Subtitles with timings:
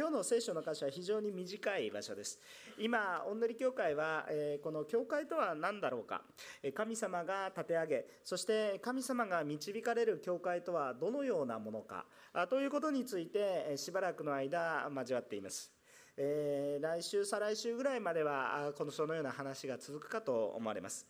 [0.00, 2.40] 今日の聖書の箇所は非常に短い場所です。
[2.78, 6.22] 今御塗教会は、え、この教会とは何だろうか。
[6.74, 12.06] 神様が立て上げそして神様が導かれる教会とはどのようなものか。
[12.48, 15.70] ということについてしばらくの間交わっています。
[16.16, 21.06] えー、来週、再来週ぐらいまではこのそのような話が続くかと思われます。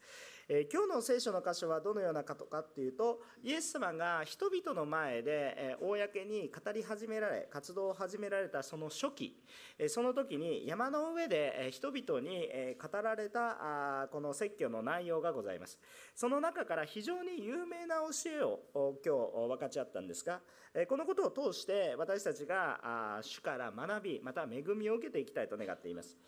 [0.53, 9.37] えー、今日の聖書の箇所はどのようなことかっていうとイエス様が人々の前で、え、公に語り始められ活動を始められたその初期、
[9.79, 15.79] え、その時に山の上で、え人々に、え語られたあこの説教の内容がございます。
[16.17, 18.59] その中から非常に有名な教えを
[19.07, 20.41] 今日分かち合ったんですが、
[20.75, 22.81] えこのことを通して私たちが
[23.19, 26.19] あ主から学びまた恵みを受けていきたいと願っています。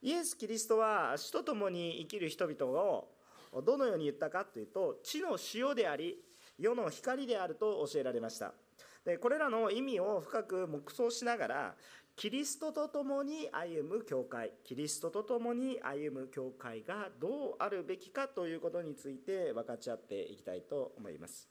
[0.00, 3.11] イエス・キリストは死と共に生きる人々を
[3.60, 6.18] どのように言ったかというと地の塩であり
[6.58, 8.54] 世の光であると教えられました。
[9.04, 11.74] でこれらの意味を深く黙想しながら
[12.14, 21.48] キリストと共に歩む教会キリストと共に歩む教会がどうあるべきかということについて分かち合っていきたいと思います。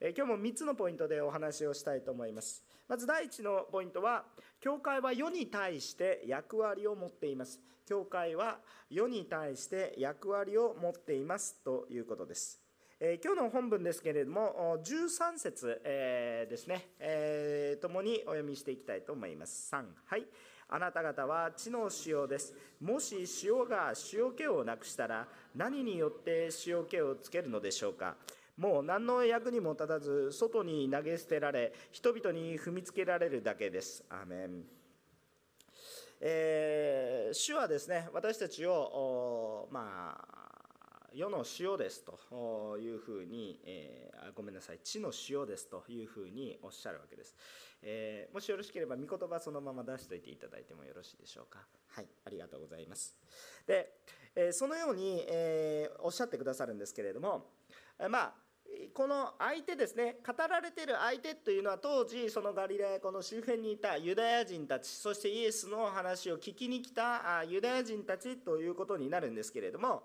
[0.00, 2.64] 今日も3つのポイントでお話をしたいと思います。
[2.90, 4.24] まず第1のポイントは
[4.60, 8.58] 教会は世に対して役割を持っています教会は
[8.90, 12.60] 世に対して役割を持っていますということです。
[13.00, 19.72] えー、今日の本文ですけれども、13節、えー、ですね、えー、共にお読みしていきたいと思います。
[19.72, 20.26] 3、はい。
[20.68, 22.54] あなた方は地の塩です。
[22.80, 28.16] もし塩が塩気をなくしたら、何によって塩気をつけるのでしょうか。
[28.60, 34.04] もう何の役にも立たず、外に投げ捨てられ、人々に踏みつけられるだけです。
[34.10, 34.64] アーメン。
[36.20, 47.34] えー、主はですね私たちをまあ世の塩ですというふうに、えー、ごめんなさい地の塩ですというふうにおっしゃるわけです、
[47.82, 53.16] えー、もしよろしければ御言葉そのまま出しておいていただいてもよろしいでしょうかはいありがとうございます
[53.66, 53.90] で、
[54.36, 57.46] えそのように、えおっしゃってくださるんですけれども
[58.10, 58.49] まあ
[58.94, 70.02] この相手ですね語られている相手というのは当時そのガリラヤ湖の周辺にいたユダヤ人たちそしてイエスの話を聞きに来たユダヤ人たちということになるんですけれども、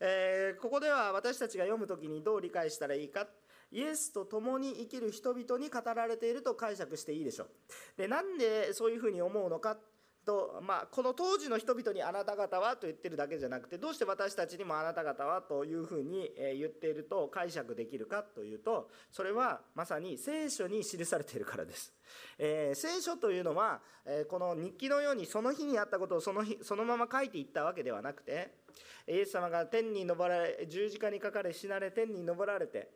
[0.00, 3.26] えー、ここでは私たちが読む時にどう理解したらいいか。
[3.70, 7.48] イエスと共に生きる人々に語られていると解釈していいでしょう。
[7.98, 9.76] でなんでそういうふうに思うのか。
[10.28, 21.94] と、まあ、この当時の人々にあなた方はと言ってるだけじゃなくてどうして私たちにもあなた方はというふうに言っていると解釈できるかというとそれはまさに聖書に記されているからです。
[22.38, 28.50] えー、聖書というのは、え、この日記のようにその日にあったことをその日そのまま書いていったわけではなくて
[29.06, 32.90] イエス様が天に昇られ十字架にかかれ死なれ天に昇られて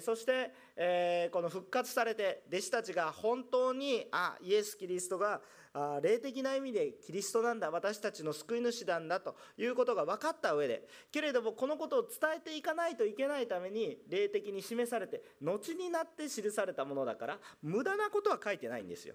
[0.00, 5.40] そして、えこの復活されて弟子たちが本当にあイエス・キリストが
[6.02, 19.14] 霊的な意味でキリストなんだ私たちの救い主なんだということが分かった上でけれどもこのことを伝えていかないといけないために霊的に示されて後になって記されたものだから無駄なことは書いてないんですよ。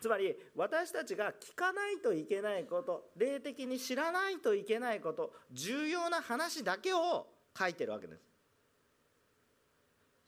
[0.00, 7.26] つまり私たちが聞かないといけないこと霊的に知らないといけないこと重要な話だけを
[7.58, 8.27] 書いてるわけです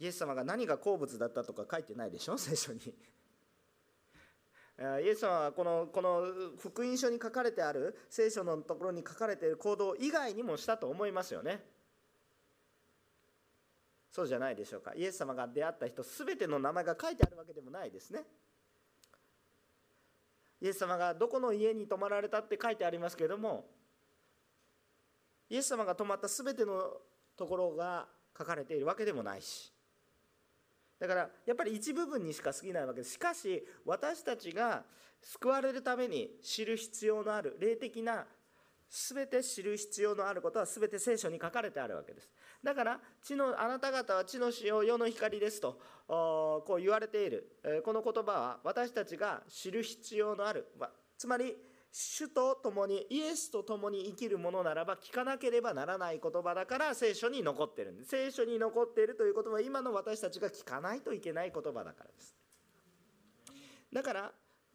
[0.01, 2.37] イエス様が何が好物だったとか書いてないでしょ？
[2.39, 2.81] 聖書に。
[5.05, 11.63] イエス様はこのこの福音書に書かれてある聖書のところに書かれている行動以外にもしたと思いますよね。
[14.11, 14.95] そうじゃないでしょうか。
[14.97, 18.25] イエス様が出会った人全ての名前が書いてあるわけでもないですね。
[20.63, 23.67] イエス様がどこの家に泊まられたって書いてありますけれども
[25.49, 27.01] イエス様が泊まった全ての
[27.35, 28.07] ところが
[28.37, 29.73] 書かれているわけでもないし。
[31.01, 33.01] だからやっぱり一部分にしか過ぎないわけ。
[33.01, 34.85] ですしかし私たちが
[35.23, 38.27] 救われるために知る必要のある霊的な
[38.89, 42.29] 全て知る必要のあることは全て聖書に書かれてあるわけです。
[42.63, 47.57] だから地のあなた方は地の塩世の光ですとこう言われている。
[47.85, 50.67] この言葉は私たちが知る必要のある。
[51.17, 51.57] つまり
[51.93, 58.11] 主と共にイエスと共に生きるものならば聞かなければならない言葉だから聖書に残ってるんです。
[58.11, 62.37] 聖書に残っているということは今の私たちが聞かないといけない言葉だからです。
[63.93, 64.33] だから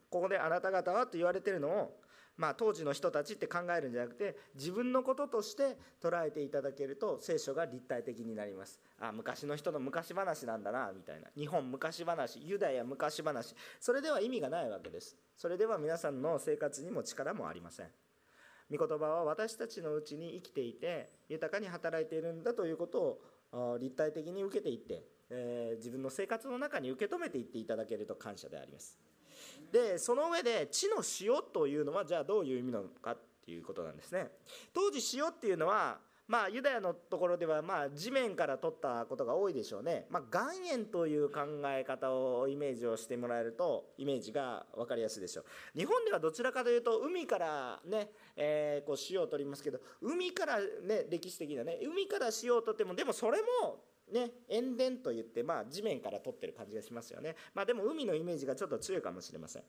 [0.09, 2.05] ここであなた方はと言われてるのを
[2.38, 8.80] まあ、当時の人たちって考えるんじゃなくて自分のこととして捉えていただけると聖書が立体的になります。
[9.00, 11.28] あ昔の人の昔話なんだなみたいな。
[11.38, 13.56] 日本昔話ユダヤ昔話。
[13.80, 15.16] それでは意味がないわけです。
[15.38, 17.88] それでは皆さんの生活にも力もありません。
[18.70, 23.20] 御言葉は私たちのうちに生きていて豊かに働いているんだということ
[23.54, 29.00] を立体的に受けていって、えー、自分の生活の中に受け止めていっていただけると感謝であります。
[29.71, 34.31] でその上で地の塩というのはじゃあどういう意味なのかっていうことなんですね。
[34.73, 45.45] 当時塩っていうのはまあ、ユダヤのところでは、まあ、地面から取ったことが多いでしょうね、まあ、岩塩という考え方をイメージをしてもらえるとイメージが分かりやすいでしょう。
[45.77, 59.63] 日本ではどちらかというと海からね、えー、こう塩を取りますけど海からね歴史的なね海から塩を取ってもでもそれもね、塩田といって、まあ、地面から取ってる感じがしますよね、まあ、でも海のイメージがちょっと強いかもしれません、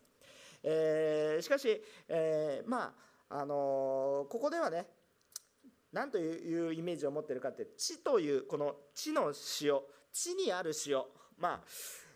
[0.62, 2.94] えー、しかし、えー、ま
[3.30, 4.86] ああのー、ここではね
[5.92, 9.80] 何というイメージを持ってるかって地というこの地の塩
[10.12, 11.02] 地にある塩。
[11.38, 11.60] まあ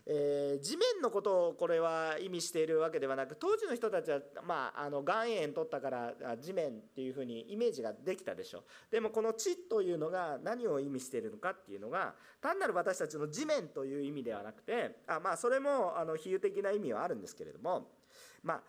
[0.05, 8.63] えー、地面のことをこれは意味しているわけではなく当時の人たちは、まあ、あの岩塩取ったから地面っていうふうにイメージができたでしょ。
[8.89, 17.91] でもこの地というのが何を意味しているのかっていうのが単なる私たちの地面という意味ではなくてあ、まあ、それもあの比喩的な意味はあるんですけれども、
[18.43, 18.61] まあ、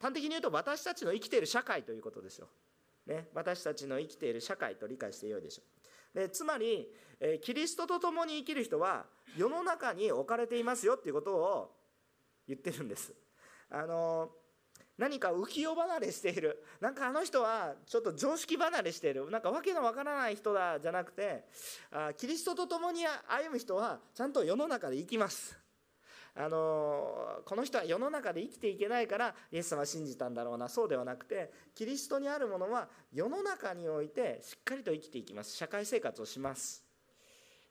[0.00, 2.48] 端的に言うと私たちの生きている社会ということですよ。
[3.06, 6.18] ね、私たちの生きている社会と理解してよいでしょう。
[6.18, 6.88] でつまり、
[7.20, 11.76] えキリストと共に生きる人は世の中に置かれていますよっていうことを
[12.46, 13.12] 言ってるんです。
[13.70, 14.30] あの
[14.98, 16.64] 何か浮世離れしている。
[16.80, 19.30] なんかあの人はちょっと常識離れしている。
[19.30, 21.44] なんか訳のわからない人だじゃなくて
[21.90, 25.58] あキリストと共に歩む人はちゃんと世の中で生きます。
[26.38, 30.68] あのこの人は世の中で生きていけないからイエス様は信じたんだろうな。
[30.68, 35.56] そうではなくてキリストにあるものは世の中においてしっかりと生きていきます。
[35.56, 36.85] 社会生活をします、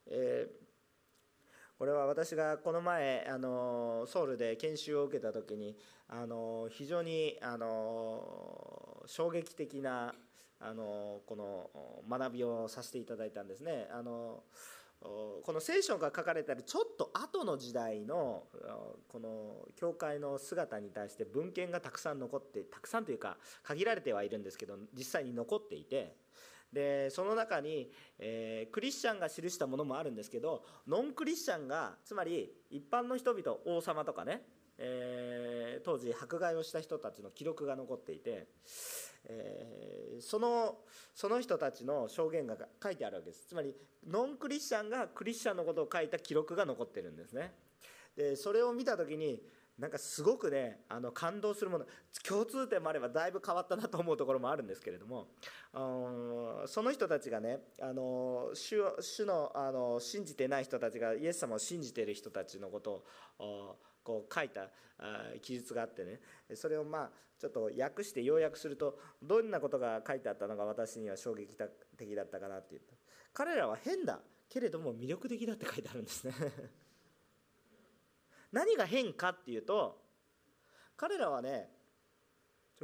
[0.08, 5.76] えー、これは私がこの前あのソウルで研修を受けた時に
[6.08, 10.14] あの非常にあの衝撃的な
[10.60, 11.70] あのこの
[12.10, 13.88] 学びをさせていただいたんですね。
[13.92, 14.44] あの
[15.02, 18.44] この聖書が書かれているちょっと後の時代の
[19.08, 26.16] この教会の姿に対して文献がたくさん残ってたくさんというか限られてはいるんですけど実際に残っていて
[26.76, 27.90] でその中に、
[28.20, 34.42] えー、クリスチャンが記したものもあるんですけどノンクリスチャンがつまり一般の人々王様とかね、
[34.78, 38.48] えー、当時迫害をした人たちの記録が残っていて
[39.28, 40.76] えー、その
[41.16, 43.48] その人たちの証言が書いてあるわけです。
[43.48, 43.74] つまり
[44.06, 47.54] ノンクリスチャンがクリスチャンのことを書いた記録が残ってるんですね。
[48.16, 49.42] でそれを見た時に
[49.78, 51.86] なんかすごくねあの感動するもの
[52.26, 55.28] 共通点もあればだいぶ変わったなと思うところもあるんですけれども
[56.66, 63.04] その人たちがねあの主主のあの信じてない人たちがイエス様を信じている人たちのこと
[63.40, 64.70] をこう書いた
[65.42, 66.22] 記述があってね
[66.54, 71.58] それをまあちょっと訳して要約するとどんなことが書いてあったのが私には衝撃
[71.98, 72.96] 的だったかなって言った
[73.34, 76.34] 彼らは変だけれども魅力的だって書いてあるんですね。
[78.56, 80.02] 何が変かっていうと
[80.96, 81.70] 彼らはね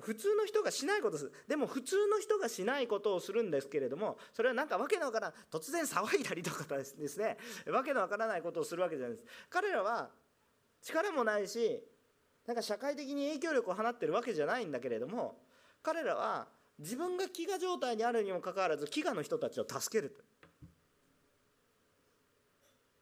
[0.01, 1.33] 普通の人がしないことする。
[1.47, 5.33] でも普通の人がしないことをするんですけれどもそれはなんかわけのわからん。
[5.51, 7.38] 突然騒いだりとかですね。
[7.68, 9.27] わけのわからないことをするわけじゃないです。
[9.50, 10.09] 彼らは
[10.81, 11.83] 力もないし
[12.45, 15.38] なんか社会的に影響力を放ってるわけじゃないんだけれども
[15.83, 16.47] 彼らは
[16.79, 20.15] 自分が飢餓状態にあるにもかかわらず飢餓の人たちを助ける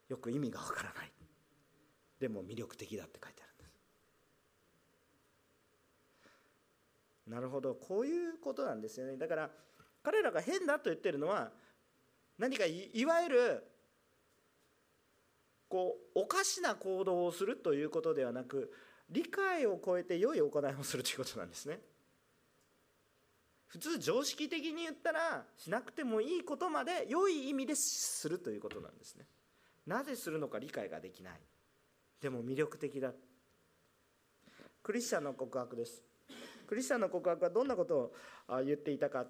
[0.08, 1.19] よく意味がわからない。
[2.20, 3.80] でも魅力的だって書いてあるんです。
[7.28, 9.18] なるほどこういうことなんですよね。
[9.18, 9.50] だから
[10.04, 11.52] 彼らが変だと言ってるのは
[12.38, 13.64] 何かいわゆる
[15.70, 18.74] こうおかしな行動をするということではなく
[19.10, 21.80] 理解を超えて良い行いをするということなんですね。
[23.68, 29.26] 普通常識的に言ったらしなくてもいいことまで良い意味でするということなんですね。
[29.86, 31.40] なぜするのか理解ができない。
[32.22, 33.14] でも魅力的だ。
[34.84, 36.02] クリスチャンの告白です。
[36.68, 38.14] クリスチャンの告白はどんなこと
[38.48, 39.26] を言っていたか。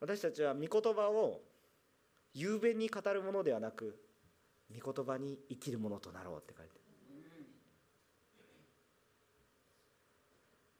[0.00, 1.40] 私たちは御言葉を
[2.34, 3.98] 雄弁に語るものではなく
[4.74, 6.72] 御言葉に生きるものとなろうって書いて。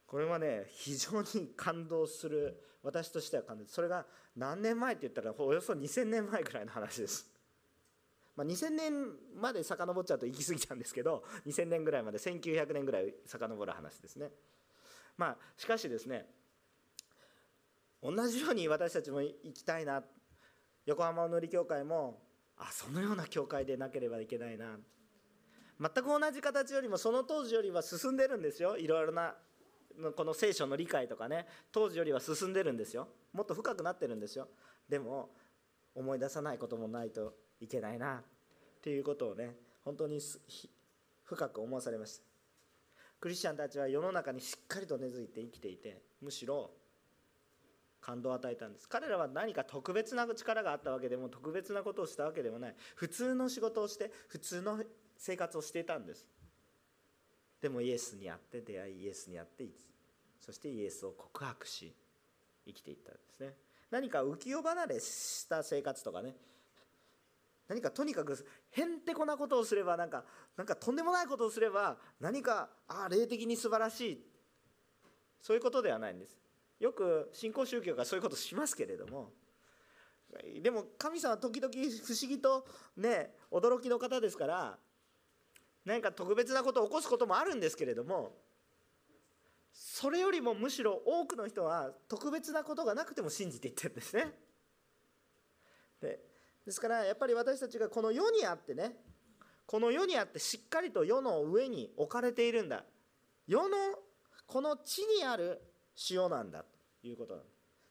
[0.07, 2.63] これはね非常に感動する。
[2.83, 3.65] 私としては感動。
[3.67, 4.05] それが
[4.37, 7.32] 何年前って言ったらおよそ2000年前ぐらいの話です、
[8.37, 8.93] まあ、2000年
[9.35, 14.31] まで遡っちゃうと行き過ぎちゃうんですけど2000年ぐらいまで1900年ぐらい遡る話ですね。
[15.19, 16.27] まあしかしですね
[18.03, 20.03] 同じように私たちも行きたいな。
[20.85, 22.21] 横浜のり教会も
[22.57, 24.77] あそのような教会でなければいけないな。
[25.79, 28.77] 全く同じ形よりもその当時よりは進んでるんですよ。
[28.77, 29.35] いろいろな
[30.17, 33.09] この聖書の理解とかね当時よりは進んでるんですよ。
[33.33, 34.49] もっと深くなってるんですよ。
[34.89, 35.31] でも
[35.95, 38.23] 思い出さないこともないといけないなっ
[38.83, 39.55] ていうことをね
[39.85, 40.21] 本当に
[41.25, 42.25] 深く思わされました。
[43.21, 46.71] クリスチャンたちは世の中にしっかりと根付いて生きていてむしろ
[48.01, 48.89] 感動を与えたんです。
[48.89, 52.75] 彼らは何か特別な力があったわけでも特別なことをしたわけでもない。
[52.97, 54.83] 普通の仕事をして普通の
[55.17, 56.27] 生活をしていたんです。
[57.61, 59.87] でもイエスに会って出会いイエスに会って生き
[60.41, 61.95] そしてイエスを告白し
[62.67, 63.55] 生きていったんですね。
[63.93, 66.35] 何か浮世離れした生活とかね
[67.73, 68.37] 何かとにかく
[68.73, 70.25] へんてこなことをすればなんか
[70.59, 74.27] なんかとんでもないことをすれば何かああ霊的に素晴らしい。
[75.41, 76.39] そういうことではないんです。
[76.79, 79.33] よく新興宗教がそういうことしますけれども。
[80.63, 84.79] でも神様は時々不思議とね驚きの方ですから
[85.87, 88.33] 何か特別なことを起こすこともあるんですけれども
[89.73, 94.33] それよりもむしろ多くの人は特別なことがなくても信じていってるんですね。
[96.01, 96.32] で
[96.65, 98.97] ですからやっぱり私たちがこの世にあってね
[99.67, 102.85] この世にあってしっかりと世の上に置かれているんだ。
[103.47, 103.77] 世の
[104.47, 105.61] この地にある
[106.11, 106.65] 塩なんだ
[107.01, 107.45] ということなん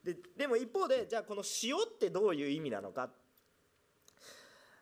[0.04, 3.10] ででも一方でじゃあこの塩ってどういう意味なのか。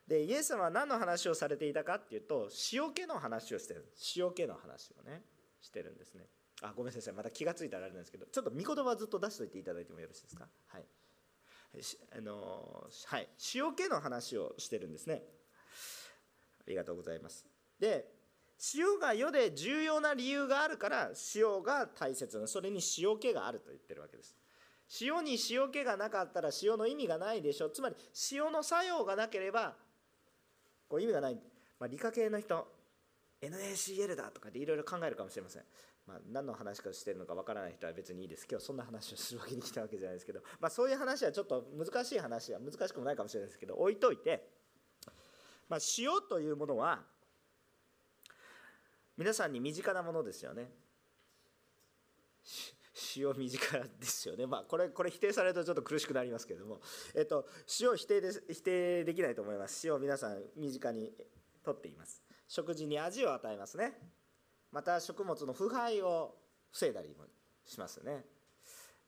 [0.07, 3.91] でイエス様は何の話をされていたかっていうと塩気の話をしてる。
[4.15, 5.23] 塩気の話をね
[5.61, 6.25] してるんですね。
[6.61, 10.47] あごめんなさいまた気が付いたらあれなんですけどちょっと見言葉ずっと出しておいていただいてもよろしいですか？
[10.67, 10.85] はい。
[12.17, 15.23] あのはい塩気の話をしてるんですね。
[16.61, 17.45] ありがとうございます。
[17.79, 18.05] で
[18.75, 24.35] 塩が世で重要な理由があるから塩が大切なそれに塩気があると言ってるわけです。
[25.01, 27.69] 塩に塩気がなかったら塩の意味がないでしょ。
[27.69, 27.95] つまり
[28.31, 29.75] 塩の作用がなければ
[30.89, 31.35] こう意味がない、
[31.79, 32.67] まあ、理科系の人
[33.41, 35.63] NaCl だとかでいろいろ考えるかもしれません。
[36.09, 38.47] まあ、何の話かしてるのかわからない人は別にいいです。
[38.49, 43.75] 今日そんな話をするわけに来たわけじゃないですけど、まあ、そういう話はちょっと難しい話は難しくもないかもしれないですけど。
[43.75, 44.49] 置いといて、
[45.67, 47.03] まあ、塩というものは
[49.15, 50.71] 皆さんに身近なものですよね。
[53.15, 56.81] 塩身近ですよね、まあ、これこれ否定されるとちょっと苦しくなりますけれども、
[57.15, 57.47] えっと、
[57.79, 59.87] 塩否定で否定できないと思います。
[59.87, 61.13] 塩皆さん身近に
[61.63, 62.23] とっています。
[62.47, 64.18] 食事に味を与えますね。
[64.71, 66.35] また食物の腐敗を
[66.71, 67.25] 防いだりも
[67.65, 68.23] しますね、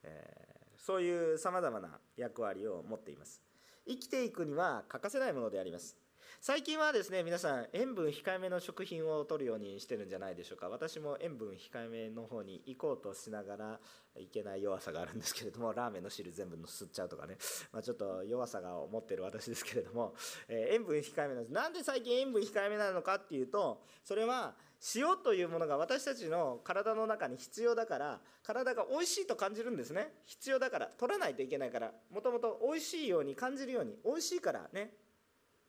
[0.04, 3.42] えー、そういうさまざまな役割を持っています。
[3.88, 5.98] 生きていくには欠かせないものであります。
[6.40, 10.70] 最近はですね皆さん塩分控えめの食品を取るようにしてるんじゃないでしょうか。
[10.70, 13.80] 私も塩分控えめの方に行こうとしながら
[14.16, 17.38] いけない弱さがあるんですけれども ラーメンの汁全部の吸っちゃうとかね、
[17.72, 20.16] まあ、ちょっと弱さが持ってる私ですけれども、
[20.48, 21.54] えー、塩分控えめなんです。
[21.54, 24.56] なんで最近塩分控えめなのかっていうとそれは
[24.96, 30.12] 塩というものが私たちの体の中に必要だから体が美味しいと感じるんですね。
[30.26, 34.96] 必要だから取らないといけないからもともと美味しいように感じるように美味しいからね。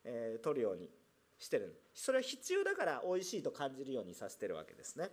[0.04, 0.88] えー、取るように
[1.38, 5.10] してるそれは必要だから美味しいと感じるようにさせてるわけですね。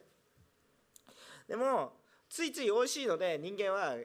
[1.48, 1.94] でも
[2.30, 3.96] ついつい美味しいので人間は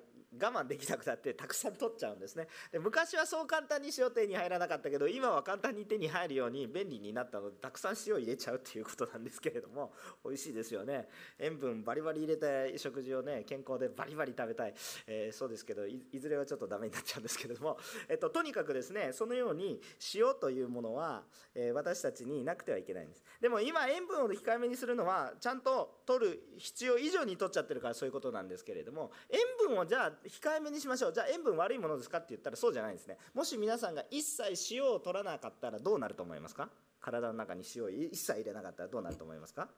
[0.41, 2.49] 我慢できなくなってたくさん取っちゃうんですね。
[2.73, 9.93] で昔はそう簡単に塩手に入らなかったけど今は簡単に手に入るように便利になったのでたくさん塩入れちゃうっていうことなんですけれども
[10.25, 11.09] 美味しいですよね。
[11.38, 14.75] 塩分バリバリ入れた食事をね健康でバリバリ食べたい、
[15.07, 19.81] えー、そうですけどいずれはちょっとダメになっちゃうんですけれども、えっと、とにかくですねそのように
[20.14, 21.25] 塩というものは、
[21.55, 23.25] えー、私たちになくてはいけないんです。
[23.41, 31.12] でも今塩分を控えめにするのはちゃんと取る必要以上に取っちゃってるからそういうことなんですけれども塩分をじゃあ控えめにしましょう。
[31.12, 33.19] じゃあ塩分悪いものですかって言ったらそうじゃないんですね。
[33.35, 36.69] もし皆さんが一切塩を取らなかったらどうなると思いますか？
[37.00, 39.69] 体の中に塩を一切入れなかったらどうなると思いますか？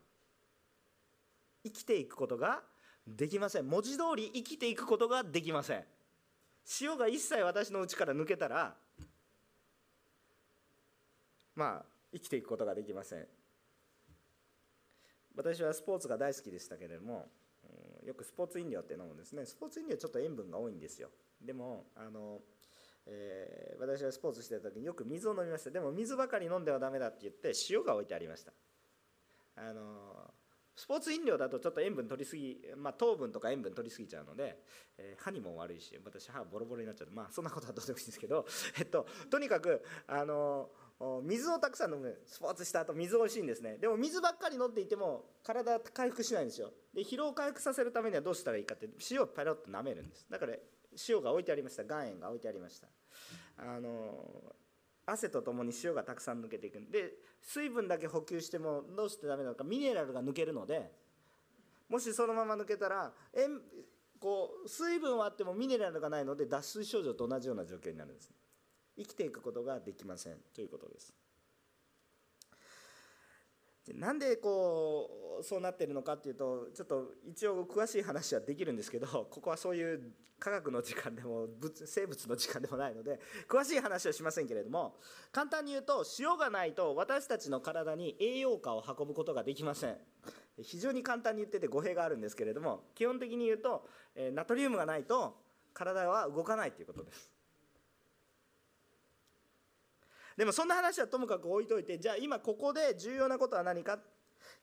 [1.65, 2.63] 生きていくことが
[3.07, 3.69] できません。
[3.69, 5.85] 文字通り生きていくことができません。
[6.81, 8.75] 塩が一切私の内から抜けたら
[11.55, 13.27] まあ生きていくことができません。
[15.35, 17.27] 私はスポーツが大好きでしたけれども
[18.07, 19.45] よくスポーツ飲料って飲むんですね。
[19.45, 21.11] スポーツ飲料ちょっと塩分が多いんですよ。
[21.45, 22.41] でもあの、
[23.05, 25.71] えー、私はスポーツしてた時によく水を飲みました。
[25.71, 28.53] でも水ばかり飲んではダメだって言って塩が置いてありました。
[29.57, 30.31] あの
[30.77, 34.63] スポーツ飲料だとちょっと塩分取りすぎ、まあ、糖分とか塩分取りすぎちゃうので、
[34.99, 37.09] えー、歯にも悪いし私歯ボロボロになっちゃう。
[37.11, 38.47] まあそんなことはどうでもいいんですけど、
[38.79, 40.71] えっと、とにかくあの
[41.23, 42.19] 水をたくさん飲む。
[42.27, 43.77] スポーツした後水美味しいんですね。
[43.77, 46.73] でも水ばっかり飲んでいても体回復しないんですよ。
[46.95, 50.27] で疲労回復させるためにはどうしたらいいかって塩をパロッと舐めるんです。
[50.31, 50.55] だから
[51.09, 51.83] 塩が置いてありました。
[51.83, 52.89] 岩塩が置いてありました。
[53.59, 54.55] あの
[55.05, 60.91] 汗とともに塩がたくさん抜けていくんで水分だけ補給してもどうしてダメなのかミネラルが抜けるので
[61.89, 63.61] もしそのまま抜けたら塩
[64.19, 68.31] こう水分はあってもミネラルがないので脱水症状と同じような状況になるんです。
[68.97, 71.15] 生きていくことができませんということです。
[73.95, 81.47] なんでこうそうなってるのかっていうとちょっと一応詳しい話はできるんですけどここはそういう科学の時間でも
[81.85, 84.99] 生物の時間でもないので 詳しい話はしませんけれども
[85.33, 89.99] 簡単に言うと塩がないと私たちの体に栄養価を運ぶことができません。
[90.63, 93.87] 非常に簡単に言ってて語弊があるんですけれども基本的に言うと
[94.33, 95.37] ナトリウムがないと
[95.75, 97.36] 体は動かないということです。
[100.37, 103.99] でもそんな話はともかく置いといてじゃあ今ここで重要なことは何か？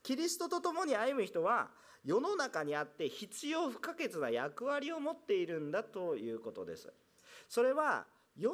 [0.02, 1.70] キリストと共に歩む人は
[2.04, 6.92] 世の中にあって必要不可欠な役割を持っているんだということです。
[7.50, 8.54] それは世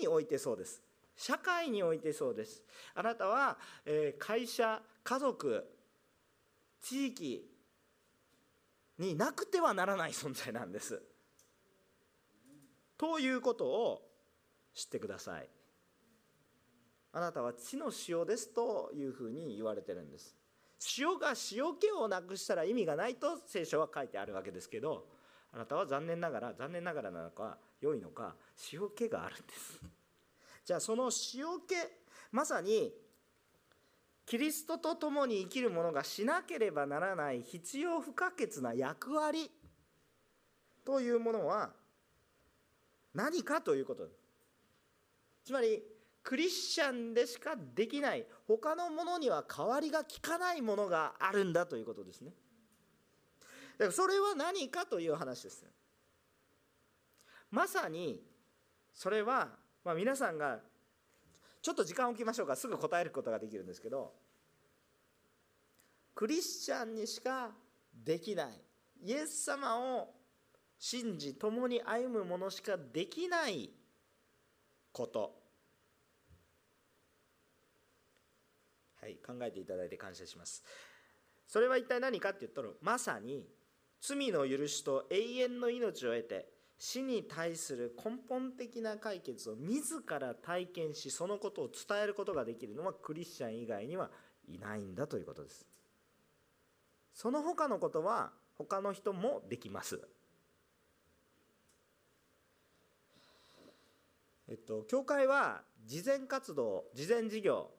[0.00, 0.82] においてそうです。
[1.16, 2.62] 社会においてそうです。
[2.94, 5.66] あなたは、え会社家族
[6.80, 7.50] 地域
[8.98, 11.02] になくてはならない存在なんです。
[12.96, 14.02] ということを
[14.74, 15.48] 知ってください。
[17.12, 20.36] あなたは地の塩ですというふうに言われてるんです。
[20.98, 25.08] 塩が塩気をなくしたら意味がないと聖書は書いてあるわけですけど
[25.52, 28.36] あなたは残念ながら残念ながらなのか良いのか
[28.72, 29.80] 塩気があるんです。
[30.64, 31.74] じゃあその塩気
[32.30, 32.92] まさに
[34.26, 39.50] キリストと共に生きる者がしなければならない必要不可欠な役割
[40.84, 41.70] というものは
[43.14, 44.06] 何かということ。
[45.44, 45.82] つまり
[46.22, 48.26] クリスチャンでしかできない。
[48.46, 52.32] 他のものには代わりがきかないものがあるんだということですね。
[53.78, 55.64] だからそれは何かという話です。
[57.50, 58.22] まさに
[58.92, 59.48] それは、
[59.84, 60.60] まあ、皆さんが
[61.62, 62.56] ちょっと時間を置きましょうか。
[62.56, 64.12] すぐ答えることができるんですけど。
[66.14, 67.52] クリスチャンにしか
[67.92, 68.60] できない。
[69.04, 70.14] イエス様を
[70.76, 73.70] 信じ共に歩むものしかできない
[74.92, 75.47] こと。
[79.00, 80.64] はい考えていただいて感謝します。
[81.46, 83.46] それは一体何かって言ったらまさに
[84.00, 86.46] 罪の許しと永遠の命を得て
[86.78, 94.10] 死に対する根本的な解決を自ら体験しそのことを伝えることができるのはクリスチャン以外には
[94.46, 95.66] いないんだということです。
[97.12, 100.00] その他のことは他の人もできます。
[104.48, 107.70] えっと教会は慈善活動慈善事業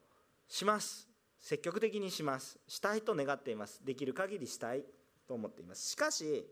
[0.47, 1.08] します。
[1.39, 2.59] 積極的にします。
[2.67, 3.83] したいと願っています。
[3.85, 4.83] できる限りしたい
[5.27, 5.89] と思っています。
[5.89, 6.45] しかし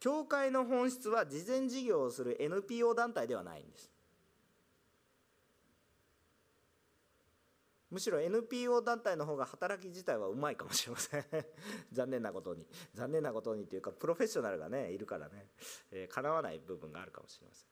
[0.00, 3.90] 教会の本質は慈善事業をする NPO 団体ではないんです。
[7.90, 11.24] むしろ NPO 団体の方が働き自体はうまいかもしれません。
[11.92, 12.66] 残念なことに。
[12.92, 15.48] 残念なことにというかプロフェッショナルがねいるからね、
[15.92, 17.68] えー、叶わない部分があるかもしれません。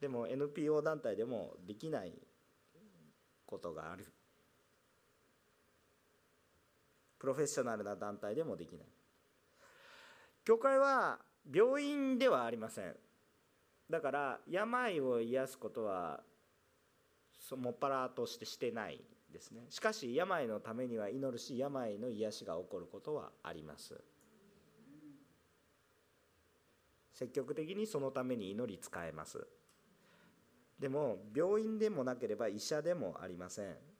[0.00, 2.16] でも NPO 団体でもできない
[3.46, 4.06] ことがある。
[7.24, 8.86] プロフェッショナルな団体でもできない。
[10.44, 11.18] 教会は
[11.50, 12.94] 病院ではありません。
[13.88, 16.20] だから病を癒すことは
[17.56, 19.00] もっぱらとしてしてない
[19.32, 19.62] ですね。
[19.70, 23.98] しかし病のためには祈るし病の癒しが起こることはあります。
[27.14, 29.46] 積極的にそのために祈り使えます。
[30.78, 33.93] でも病院でもなければ医者でもありません。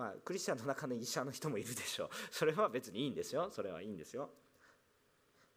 [0.00, 2.08] まあ、クリスチャンの中の医者の人もいるでしょう。
[2.32, 3.50] それは別にいいんですよ。
[3.50, 4.30] それはいいんですよ。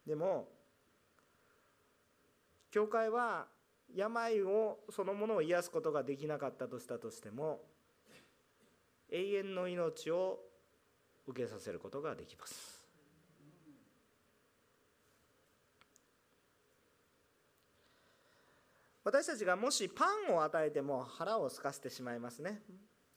[0.04, 0.52] でも
[2.70, 3.48] 教会は
[3.94, 7.64] 病をそのものを癒すことができなかったとしたとしても
[9.08, 10.44] 永遠の命を
[11.26, 12.86] 受けさせることができます。
[19.04, 22.62] 私たちがもしパンを与えても腹を空かせてしまいますね。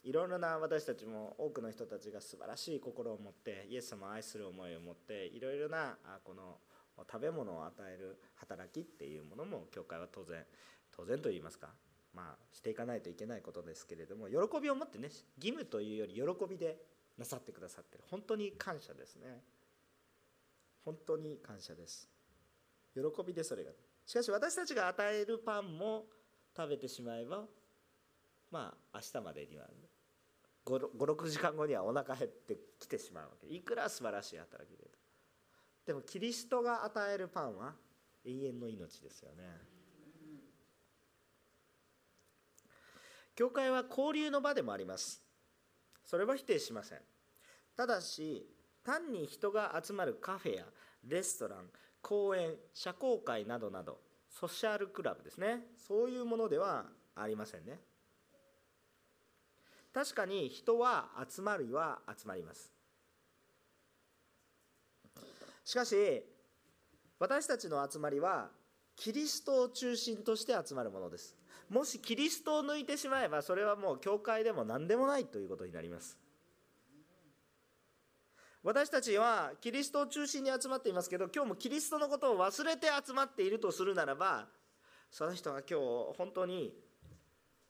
[0.03, 6.57] いろいろな私たちも多くの人たちが素晴らしい心を持ってイエス様を愛する思いを持っていろいろなこの
[7.11, 10.43] 食べ物を与える働きっていうものも教会は当然
[10.95, 11.69] 当然と言いますか
[12.13, 16.77] まあしていかないといけないことですけれども喜びを持ってね義務というより喜びで
[17.17, 18.03] なさってくださってる。
[18.09, 19.41] 本当に感謝ですね。
[20.85, 22.07] 本当に感謝です。
[22.93, 23.71] 喜びでそれが。
[24.05, 26.05] しかし私たちが与えるパンも
[26.55, 27.45] 食べてしまえば
[28.51, 29.67] まあ明日までには
[30.65, 33.47] 56時間後にはお腹減ってきてしまうわけ。
[33.47, 34.89] いくら素晴らしい働きで。
[35.85, 37.73] でもキリストが与えるパンは
[38.25, 39.43] 永遠の命ですよね。
[43.35, 45.21] 教会は交流の場でもあります。
[46.03, 46.99] それは否定しません。
[47.75, 48.45] ただし
[48.83, 50.65] 単に人が集まるカフェや
[51.03, 51.69] レストラン
[52.01, 55.67] 公園社交界などなどソシャルクラブですね。
[55.77, 57.79] そういうものではありませんね。
[59.93, 62.71] 確かに人は集まりは集まります。
[65.63, 66.23] しかし
[67.19, 68.49] 私たちの集まりは
[68.95, 71.35] キリストを中心として集まるものです。
[71.69, 76.17] もしキリストを抜いてしまえばそれはもう教会でも何でもないということになります。
[78.63, 84.47] 私たちはキリストを中心に集まっていますけど今日もキリストのことを忘れて集まっているとするならば
[85.09, 86.73] その人が今日本当に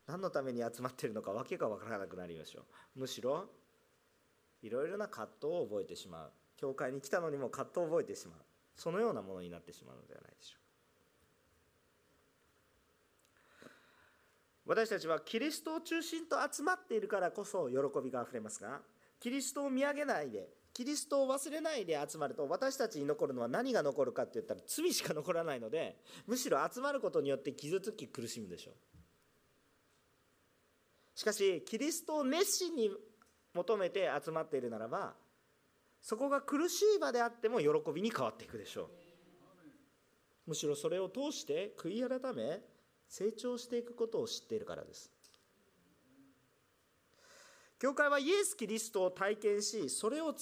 [0.08, 2.62] 何のために集まってるのか訳が分からなくなりましょ
[2.96, 3.00] う。
[3.02, 3.46] むしろ
[4.62, 6.32] いろいろな葛藤を覚えてしまう。
[6.56, 8.40] 教会に来たのにも葛藤を覚えてしまう。
[8.76, 10.68] そのようなものになってしまうのではないでしょう。
[14.68, 18.82] 私たちはキリストを中心と集まっているからこそ喜びがあふれますが
[19.20, 25.96] キリストを見上げないでキリストを忘れないで集まると私たちに残るのは何が残るかって言ったら罪しか残らないので
[26.28, 28.97] むしろ集まることによって傷つき苦しむでしょう。
[31.18, 32.92] しかしキリストを熱心に
[33.52, 35.16] 求めて集まっているならば
[36.00, 38.90] そこが苦しい場であっても喜びに変わっていくでしょう。
[40.46, 42.62] むしろそれを通して悔い改め
[43.10, 45.12] 成長していくことを知っているからです。
[47.80, 50.38] 教会はイエス・キリストを体験しそれを伝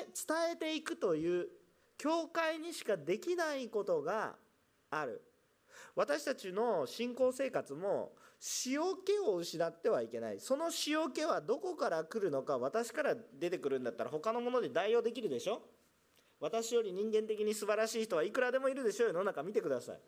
[0.00, 1.46] え伝えていくという
[1.96, 4.34] 教会にしかできないことが
[4.90, 5.22] ある。
[5.94, 8.12] 私たちの信仰生活も
[8.66, 10.38] 塩気を失ってはいけない。
[10.38, 15.62] その塩気はどこから来るのか私から出てくるんだったら他のもので代用できるでしょ？
[16.38, 19.98] 私より人間的に素晴らしい人はいくらでもいるでしょう世の中見てください。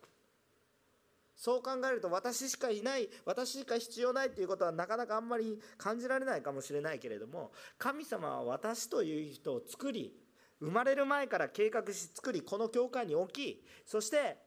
[1.35, 10.13] そう考えると私しかいない私しか必要ないっていうことはなかなかあんまり感じられないかもしれないけれども神様は私という人を作り
[10.59, 14.37] 生まれる前から計画し作りこの教会に置きそして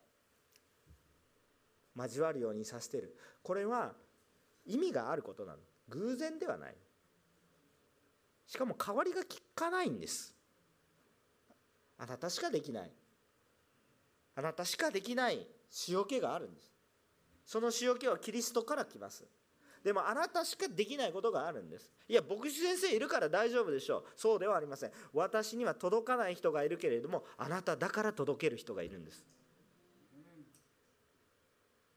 [1.96, 3.16] 交わるようにさせてる。
[3.42, 3.92] これは
[4.66, 5.58] 意味があることなの。
[5.88, 6.74] 偶然ではない。
[8.46, 10.34] しかも代わりが効かないんです。
[11.98, 12.90] あなたしかできない。
[14.34, 15.46] あなたしかできない。
[15.88, 16.72] 塩気があるんです。
[17.46, 19.24] その塩気はキリストから来ます。
[19.82, 21.90] でもあなたしかできないことがあるんです。
[22.08, 24.04] いや牧師先生いるから大丈夫でしょう。
[24.16, 24.92] そうではありません。
[25.12, 29.24] 私には届かない人がいるけれどもあなただから届ける人がいるんです。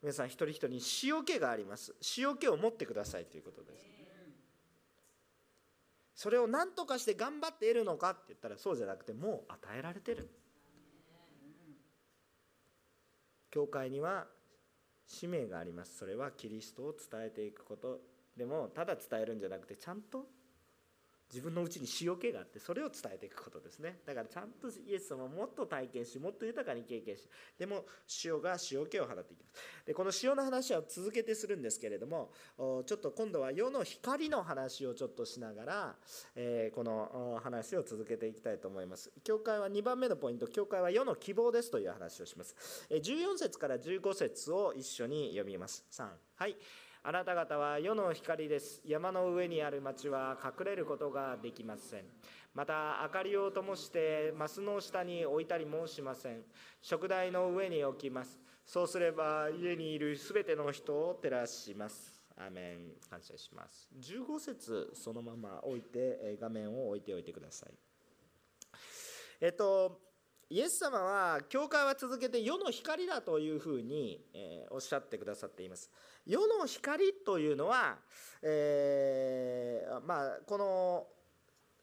[0.05, 1.95] 皆さん一人一人に塩気があります。
[2.15, 3.83] 塩気を持ってくださいということです。
[6.13, 10.29] それを何とかして頑張って得るのかって言ったらそうじゃなくてもう与えられてる。
[13.49, 14.27] 教会には
[15.07, 15.97] 使命があります。
[15.97, 17.99] それはキリストを伝えていくこと。
[18.37, 20.27] でもただ伝えるんじゃなくてちゃんと
[21.31, 23.99] 自分のうちに塩気があってそれを伝えていくことですね。
[24.05, 27.85] だからちゃんとイエス様をもっと体験しもっと豊かに経験しでも
[28.23, 29.85] 塩が塩気を放っていきます。
[29.85, 35.95] でこの塩の話は続けてするんですけれどもちょっと今度は世の光の話をちょっとしながら、
[36.35, 39.11] えー、この話を続けていきたいと思います。
[39.23, 42.55] 教会は2番目のポイント教会は世の希望ですという話をします。
[42.89, 45.85] 14節から15節を一緒に読みます。
[45.91, 46.55] 3はい。
[47.07, 48.81] あなた方は世の光です。
[48.83, 52.03] 山の上にある町は隠れることができません。
[52.55, 56.41] また、明かりを灯して、マスの下に置いたりもしません。
[56.81, 58.39] 食台の上に置きます。
[58.65, 62.19] そうすれば、家にいるすべての人を照らします。
[62.37, 62.95] アメン。
[63.07, 63.87] 感謝します。
[63.99, 67.73] 15節そのまま置いて、画面を置いておいてください。
[69.39, 70.04] えっと、
[70.47, 75.89] イエス様は教会は続けて世の光だというふうに、えー、おっしゃってくださっています。
[76.25, 77.97] 世の光というのは、
[78.43, 81.07] えー、まあ、この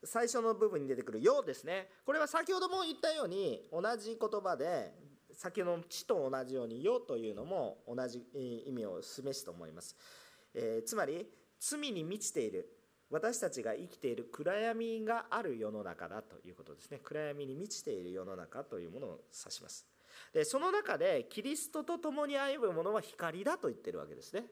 [0.04, 1.88] 最初の部分に出てくる「世」ですね。
[2.06, 4.94] これは先ほども言ったように同じ言葉で
[5.32, 9.96] 先ほどの「地」と同じように「世」というのも同じ意味を示すと思います、
[10.54, 12.81] えー、つまり罪に満ちている。
[13.12, 16.98] 私たちが生きている暗闇がある世の中だということですね。
[17.04, 19.86] 暗闇に満ちている世の中というものを指します。
[20.32, 24.46] でその中でキリストと共に歩む者は光だと言ってるわけですね。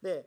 [0.00, 0.24] で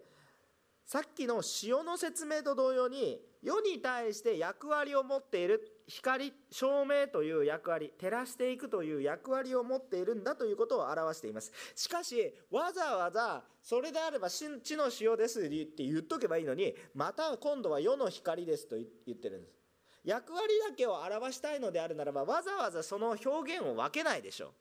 [0.86, 11.52] さっきの塩の説明と同様に世に対して役割を持っている光照明という役割照らしていくという役割を持っているんだということを表しています。
[11.76, 19.60] しかしわざわざそれであれば地の塩ですって言っとけばいいのにまた今度は世の光ですと言ってるんです。
[20.04, 24.54] 役割だけを表したいのであるならばわざわざその表現を分けないでしょ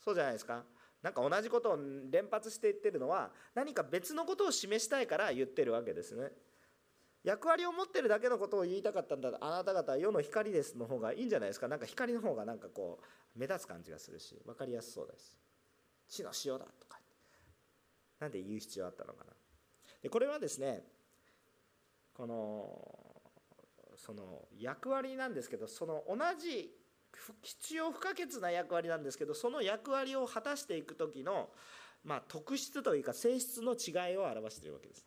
[0.00, 0.64] そうじゃないですか。
[1.02, 1.78] なんか同じことを
[2.10, 6.30] 連発して言ってるのは何か別のことを示したいから言ってるわけですね。
[7.24, 9.30] 役割を持ってるだけのことを言いたかったんだ。
[9.40, 11.68] あなた方は世の光ですの方がいいんじゃないですか。
[11.68, 15.38] なんか光の方がなんかこう目立つ感じがするし分かりやすそうです。
[16.08, 16.98] 地の塩だとか
[18.18, 19.32] なんで言う必要あったのかな。
[20.02, 20.82] でこれはですね
[22.14, 23.12] この
[23.96, 26.70] その役割なんですけどその同じ
[27.42, 31.50] 必要不可欠な役割なんですけどその役割を果たしていく時の、
[32.04, 35.06] まあ、特質というか性質の違いを表しているわけです。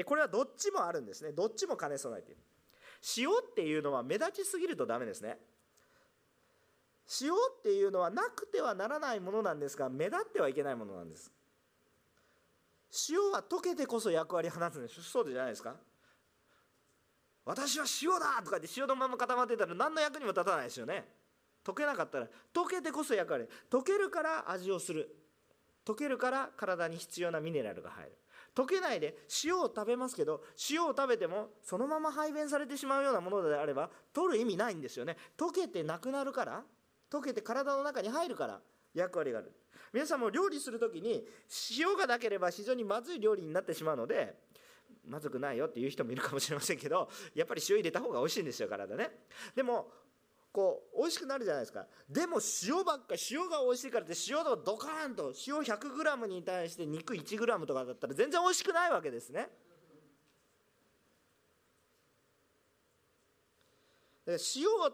[0.00, 1.30] でこれはどっちもあるんですね。
[1.32, 2.40] どっちも兼ね備えている。
[3.18, 5.36] 塩っていうのは目立ちすぎるとダメですね。
[7.20, 11.30] 塩っていうのはなくてはならないものなんですが目立ってはいけないものなんです。
[13.10, 15.02] 塩は溶けてこそ役割を放つんです。
[15.02, 15.76] そうじゃないですか。
[17.44, 21.04] 私は塩だとかって塩のまま固まってたら何の役にも立たないですよね。
[21.62, 23.46] 溶けなかったら溶けてこそ役割。
[23.70, 25.14] 溶けるから味をする。
[25.84, 28.12] 溶けるから体に必要なミネラルが入る。
[28.54, 35.16] 溶けないで塩を食べますけど塩を食べてもそのまま排便されてしまうようなものであれば取る意味ないんですよね。
[35.36, 36.64] 溶けてなくなるから
[37.10, 38.60] 溶けて体の中に入るから
[38.94, 39.52] 役割がある。
[39.92, 41.24] 皆さんも料理する時に
[41.78, 44.36] 塩がなければ非常にまずい料理になってしまうので
[45.06, 49.10] まずくないよっていう人もいるかもしれませんけどやっぱり塩入れた方が美味しいんですよ体ね。
[49.54, 49.90] でも
[50.52, 51.86] こう美味しくなるじゃないですか。
[52.08, 59.48] でも塩ばっか塩が美味しいからって塩とドカーンと塩 100g に対して肉 1g とかだったら全然美味しくないわけですね。
[64.26, 64.38] 塩を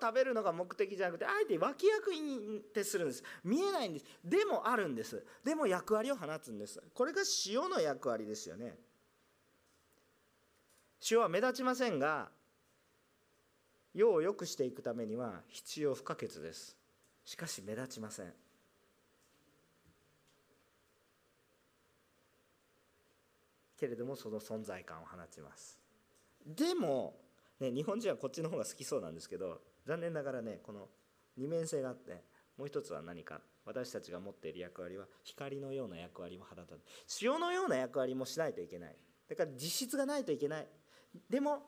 [0.00, 3.22] 食べるのが目的じゃなくてあえて脇役に徹するんです。
[3.44, 4.04] 見えないんです。
[4.24, 5.24] でもあるんです。
[5.44, 6.80] でも役割を放つんです。
[6.94, 8.78] これが塩の役割ですよね。
[11.10, 12.30] 塩は目立ちませんが
[13.96, 16.76] 世を良くしていくためには必要不可欠です。
[17.24, 18.26] しかし目立ちません。
[23.78, 25.78] けれどもその存在感を放ちます。
[26.44, 27.14] でも、
[27.58, 30.88] ね、日本人はこっちの方が好きそうなんですけど残念ながらねこの
[31.38, 32.22] 二面性があって
[32.58, 33.40] もう一つは何か。
[33.64, 36.62] 私たちが持っている役割は光のような役割も放た
[37.20, 38.96] 塩のような役割もしないといけない。
[39.28, 40.68] だから実質がないといけない。
[41.30, 41.62] でも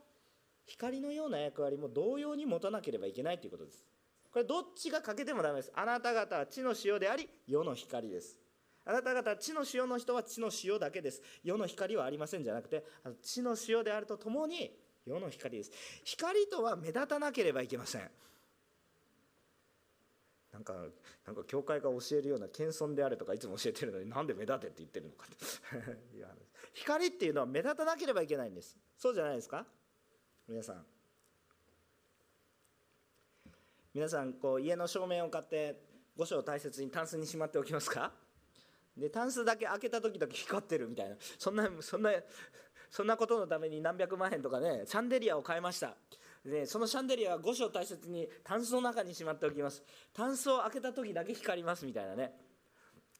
[0.68, 3.84] 光のような役割も同様に持たなければいけないということです。
[4.30, 5.72] これどっちが欠けてもダメです。
[5.74, 8.38] あなた方は地の塩であり世の光です。
[8.84, 11.22] あなた方地の塩の人は地の塩だけです。
[11.42, 12.84] 世の光はありませんじゃなくて
[13.22, 14.70] 地の塩であるとともに
[15.06, 15.70] 世の光です。
[16.04, 18.10] 光とは目立たなければいけません。
[20.52, 20.74] なんか
[21.26, 25.36] なんか教会が教えるような謙遜であるとかいつも教えてるのになんで目立てって言ってるのかって。
[26.74, 28.76] 光っていうのは目立たなければいけないんです。
[28.98, 29.66] そうじゃないですか？
[30.48, 30.76] 皆さん。
[33.94, 35.80] 皆さんこう家の照明を買って
[36.16, 38.12] 御所を大切にタンスにしまっておきますか？
[38.96, 41.16] でタンスだけ開けた時だけ光ってるみたいな。
[41.38, 42.10] そんなそんな
[42.90, 45.94] そんなことのために何百万円とかねシャンデリアを買いました。
[46.44, 49.82] でそのシャンデリアは御所を大切にタンスの中にしまっておきます。
[50.14, 52.32] タンスを開けた時だけ光りますみたいなね。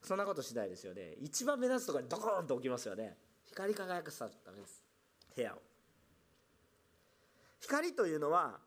[0.02, 1.14] そんなことしないですよね。
[1.20, 3.16] 一番目立つところにドコーンと置きますよね。
[3.44, 4.82] 光り輝かさダメです。
[5.36, 5.67] 部屋を。
[7.60, 8.58] 光というのは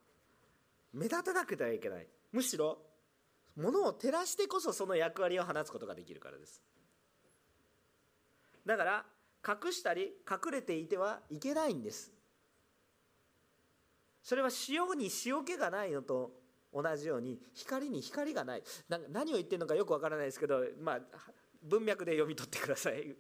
[0.93, 2.07] 目立たなくてはいけない。
[2.31, 2.79] むしろ
[3.55, 6.61] 物を照らしてこそその役割を放つことができるからです。
[8.65, 9.05] だから
[9.47, 12.11] 隠したり隠れていてはいけないんです。
[14.23, 16.31] それは塩に塩気がないのと
[16.73, 18.63] 同じように光に光がない。
[19.09, 20.99] 何を言ってるのかよくわからないですけどまあ
[21.63, 23.03] 文脈で読み取ってください。
[23.05, 23.15] 言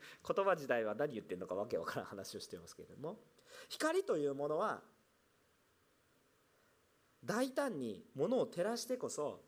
[0.45, 3.19] 葉自体は何言ってるのかわけわからん話をしていますけれども。
[3.69, 4.81] 光というものは
[7.23, 9.41] 大胆に物を照らしてこそ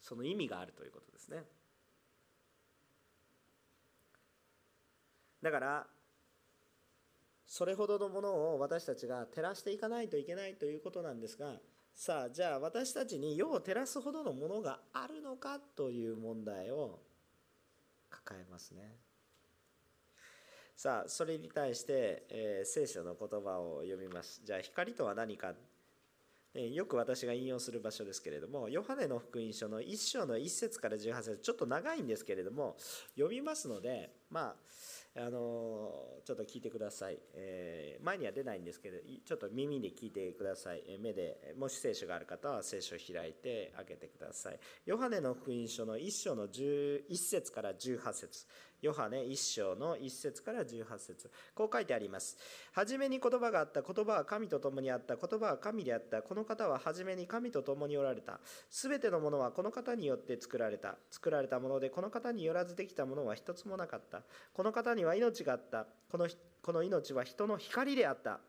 [0.00, 1.44] その意味があるということですね。
[5.42, 5.86] だから
[7.46, 11.54] それほどのものを私たちが照らしていかないといけないということなんですが
[11.94, 17.00] さあじゃあ私たちに世を照らすほどのものがあるのかという問題を
[18.10, 18.96] 抱えますね。
[20.76, 24.40] さあそれに対して、えー、聖書の言葉を読みます。
[24.44, 25.54] じゃあ光とは何か
[26.54, 32.76] よく私が引用する場所ですけれどもヨハネの福音書の1章の1節から18節ちょっと長いんですけれども
[33.16, 34.54] 読みますのでまあ
[35.16, 35.90] あの
[36.24, 40.82] ちょっと聞いてください、えー、前には出ないんですけどちょっと耳で聞いてください。
[41.00, 44.58] 目でもし聖書がある方は聖書を開いてあげてください。
[44.86, 48.46] ヨハネの福音書の1章の11節から18節。
[48.80, 51.30] ヨハネ1章の1節から18節。
[51.54, 52.36] こう書いてあります。
[52.72, 56.22] 初めに言葉があった言葉は神と共にあった言葉は神であった。
[56.22, 58.38] この方は初めに神と共におられた。
[58.70, 60.96] すべてのものはこの方によって作られた。
[61.10, 64.17] 作られたものでこの方によらずできたものは一つもなかった。
[64.52, 65.86] この方には命があった。
[66.10, 66.28] この
[66.62, 68.40] この命は人の光であった。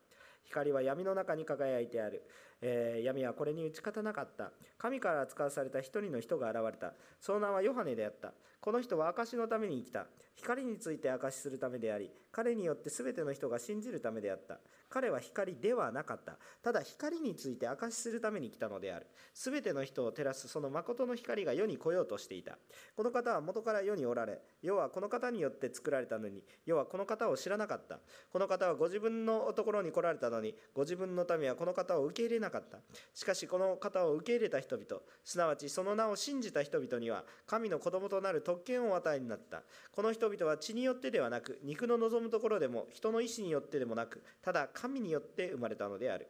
[0.46, 2.24] 光は闇の中に輝いてある。
[2.62, 4.52] えー、闇はこれに打ち勝たなかった。
[4.78, 6.94] 神から扱わされた一人の人が現れた。
[7.22, 8.34] その名はヨハネであった。
[8.62, 10.08] この人は証のために生きた。
[10.36, 14.60] 光について証しするためであり彼によって全ての人が信じるためであった。
[14.90, 16.38] 彼は光ではなかった。
[16.64, 19.08] ただ光について証しするために来たのである。
[19.34, 22.58] 全ての人を照らすその誠の光が世に来ようとしていた。
[22.96, 28.00] この方は元から世におられ世はこの方によって作られたのに世はこの方を知らなかった。
[28.32, 32.78] この方はご自分のところに来られたのにご自分の民はこの方を受け入れなかった。
[33.14, 39.62] しかしこの方を受け入れた人々すなわちその名を信じた人々には神の子供となる特権を与えになった。
[39.92, 46.28] この人々は血によってではなく肉の望むところでも人の意志によってでもなくただ神によって生まれたのである。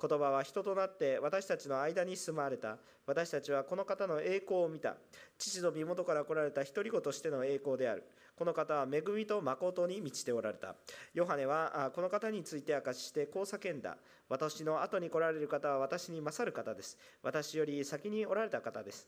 [0.00, 2.78] 言葉は人となって私たちの間に住まわれた。
[3.06, 4.96] 私たちはこの方の栄光を見た。
[5.38, 8.02] 父の身元から来られた独り子としての栄光である。
[8.34, 10.74] この方は恵みと誠に満ちておられた。
[11.12, 13.98] ヨハネはこの方について明かししてこう叫んだ。
[14.30, 16.96] 私の後に来られる方は私に勝る方です。
[17.22, 19.06] 私より先におられた方です。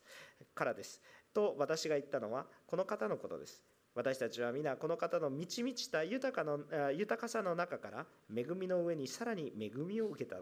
[0.55, 1.01] からです。
[1.33, 3.63] と私が言ったのはこの方のことです。
[3.95, 6.61] 私たちは皆この方の満ち満ちた豊かの
[6.93, 10.37] 豊かさの中から恵みの上にさらに恵みを受けた。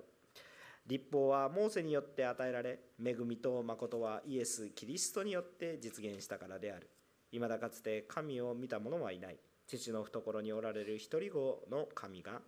[0.86, 6.88] 立法はモーセによって与えられ恵みと誠はイエス・キリストによって実現したからである。
[7.32, 9.38] 未だかつて神を見た者はいない。
[9.66, 12.40] 父の懐におられる一人子の神が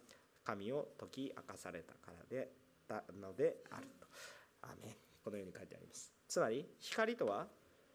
[0.45, 2.51] 神を解き明かされたからで
[2.89, 4.07] たのであると。
[4.63, 4.69] ア
[5.25, 6.13] このように書いてあります。
[6.29, 7.47] つまり光とは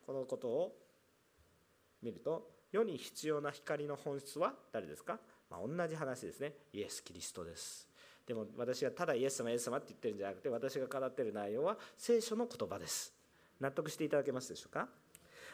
[0.08, 0.74] このことを
[2.02, 5.20] 見ると世に必要な光の本質は誰ですか、
[5.52, 6.54] まあ、同じ話ですね。
[6.74, 7.88] イエス・キリストです。
[8.26, 13.14] でも私がただイエス様イエス様って言ってるんじゃなくて私が語ってる内容は聖書の言葉です。
[13.60, 14.88] 納得していただけますでしょうか？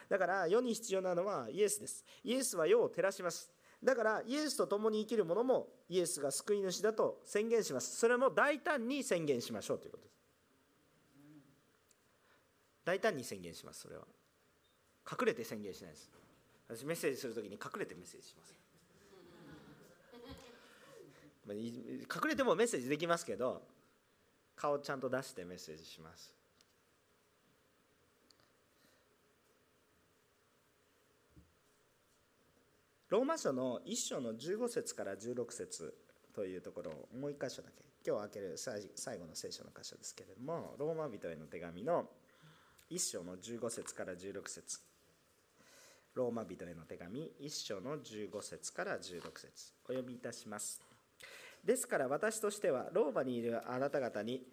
[0.08, 2.04] だから世に必要なのはイエスです。
[2.22, 3.50] イエスは世を照らします。
[3.82, 7.96] だからイエスと共に生きる者もイエスが救い主だと宣言します。
[7.96, 10.14] それも大胆に宣言しましょうということです。
[12.84, 14.02] 大胆に宣言しますそれは。
[15.10, 16.10] 隠れて宣言しないです。
[16.68, 18.54] 私メッセージするときに隠れてメッセージします。
[21.46, 23.62] 隠れてもメッセージできますけど
[24.56, 26.34] 顔ちゃんと出してメッセージします。
[33.10, 35.94] ローマ書の1章の15節から16節
[36.34, 42.08] というところをもう1箇所だけ今日開ける最後の聖書の箇所ですけれどもローマ人への手紙の
[42.90, 44.80] 1章の15節から16節。
[46.14, 49.72] ローマ人への手紙1章の15節から16節。
[49.84, 50.80] お読みいたします。
[51.64, 54.46] ですから私としてはローマにいるあなた方に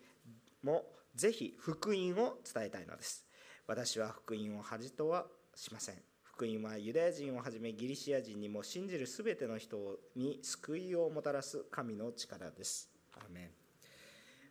[0.63, 3.25] もぜひ福音を伝えたいのです。
[3.67, 5.95] 私は福音を恥とはしません。
[6.23, 12.89] 福音はユダヤ人をはじめギリシア人にも信じるすべての人に救いをもたらす神の力です。
[13.13, 13.49] アメン。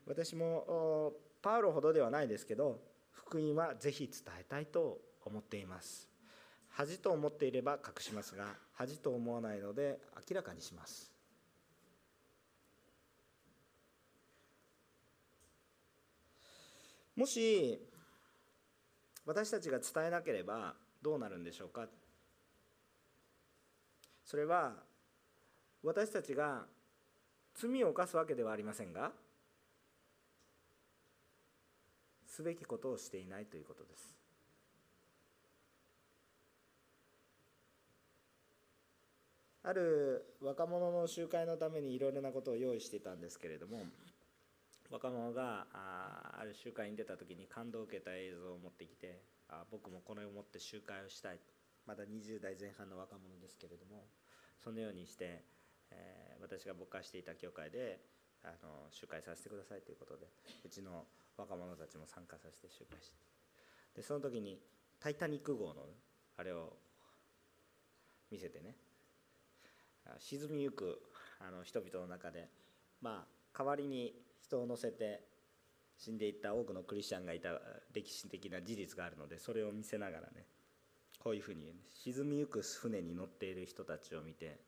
[0.07, 6.10] 私もパウロほどではないですけど福音はぜひ伝えたいと思っています。
[6.81, 9.99] 恥と思っていれば隠しますが恥と思わないので
[10.31, 11.13] 明らかにします。
[17.15, 17.79] もし
[19.27, 21.87] 私たちが伝えなければどうなるんでしょうか？
[24.25, 24.73] それは
[25.83, 26.63] 私たちが
[27.57, 29.13] 罪を犯すわけではありませんが
[32.27, 34.20] すべきことをしていないということです。
[39.63, 43.83] ある若者の集会のためにいろいろなことを用意していたんですけれども
[44.91, 51.39] 若者があある集会に出た時に感動を受けた映像を持ってきてあ僕もこの世をもって集会をしたい。
[51.87, 54.05] まだ20代前半の若者ですけれども
[54.63, 55.43] そのようにして、
[55.91, 57.99] えー、私が牧会していた教会で
[58.45, 60.27] あの集会させてくださいということで
[60.65, 61.05] うちの
[61.37, 63.17] 若者たちも参加させて集会して。
[63.97, 64.61] でその時に
[65.01, 65.89] 「タイタニック号」の
[66.37, 66.77] あれを
[68.31, 68.77] 見せてね
[70.19, 71.01] 沈みゆく
[71.41, 72.49] あの人々の中で
[73.01, 75.23] まあ代わりに人を乗せて
[75.97, 77.51] 死んでいった多くのクリスチャンがいた
[77.93, 80.47] 歴史的な事実があるのでそれを見せながらね
[81.23, 84.59] こういうふうに沈みゆく船に乗っている人たちを見て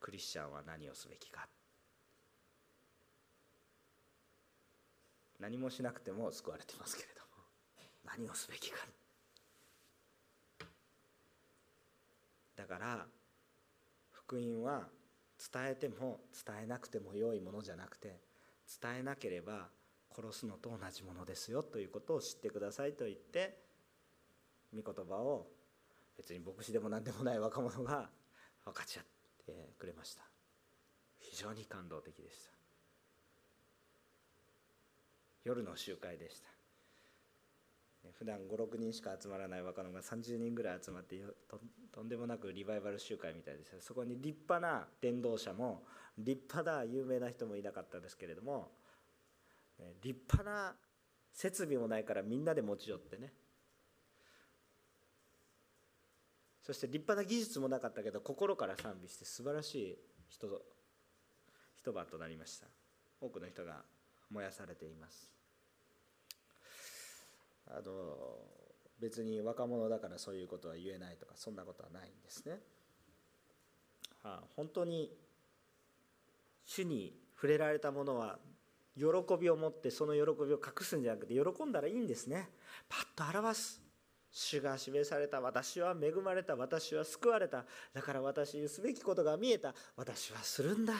[0.00, 1.48] クリスチャンは何をすべきか。
[5.40, 7.44] 何もしなくても救われてますけれども
[8.04, 8.78] 何をすべきか。
[12.56, 13.06] だから
[14.26, 14.88] 福音は
[15.52, 18.20] 伝えても伝えなくても良いものじゃなくて
[18.82, 19.68] 伝えなければ
[20.14, 23.56] 殺すのと同じものですよということを知ってくださいと言って
[24.74, 25.46] 御言葉を
[26.16, 28.08] 別に牧師でも何でもない若者が
[28.64, 29.04] 分かち合っ
[29.46, 30.22] てくれました。
[31.20, 32.50] 非常に感動的でした。
[35.44, 36.55] 夜の集会でした。
[38.18, 41.20] 普段56人しか集まらない若者が30人ぐらい集まって
[41.92, 45.84] とんでもなくリバイバル集会みたいですそこに立派な伝道者も
[46.18, 48.70] 立派な有名な人もいなかったですけれども
[50.02, 50.74] 立派な
[51.32, 53.32] 設備もないからみんなで持ち寄ってね。
[56.62, 59.98] そして立派な技術もなかったけど心から賛美して素晴らしい
[60.30, 60.48] 人
[61.76, 62.66] 一晩となりました。
[63.20, 63.82] 多くの人が
[64.30, 65.35] 燃やされています。
[67.68, 68.38] あの
[69.00, 72.60] 別に若者だからそういうことは言えないとかそんなことはないんですね、
[74.22, 75.10] はあ、本当に
[76.64, 78.38] 主に触れられたものは
[78.96, 79.04] 喜
[79.38, 82.48] びを持ってその喜びを隠すんじゃなくて喜んだらいいんですね。
[82.88, 83.82] パッと表す
[84.30, 87.64] 主が示された私は恵まれた私は救われた
[87.94, 90.94] だから私にすべきことが見えた私はするんだ。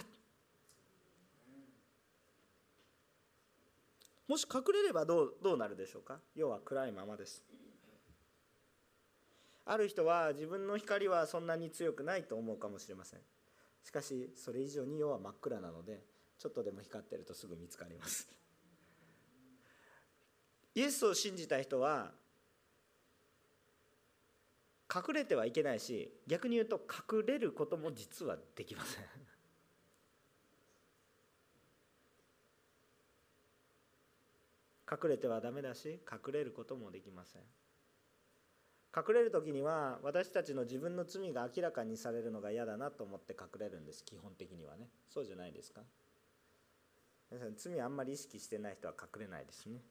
[4.29, 6.19] もし隠れればどうどうなるでしょうか？
[6.35, 7.45] 要は暗いままです。
[9.65, 13.21] ある人は自分の光はそんなに強くないと思うかもしれません。
[13.83, 16.03] しかしそれ以上に世は真っ暗なので
[16.39, 18.29] ちょっとでも光ってるとすぐ見つかります。
[20.75, 22.11] イエスを信じた人は
[24.95, 29.05] 隠れてはいけないし逆に言うと隠れることも実はできません。
[35.03, 37.43] 隠れてはダメだし隠れることもできません。
[38.97, 44.03] 隠れる時には私たちの自分の罪が明らかにされるのが嫌だなと思って隠れるんです。
[44.03, 44.89] 基本的にはね。
[45.11, 45.83] そうじゃないですか。
[47.31, 49.83] 皆さん罪あんまり意識してない人は隠れないですね。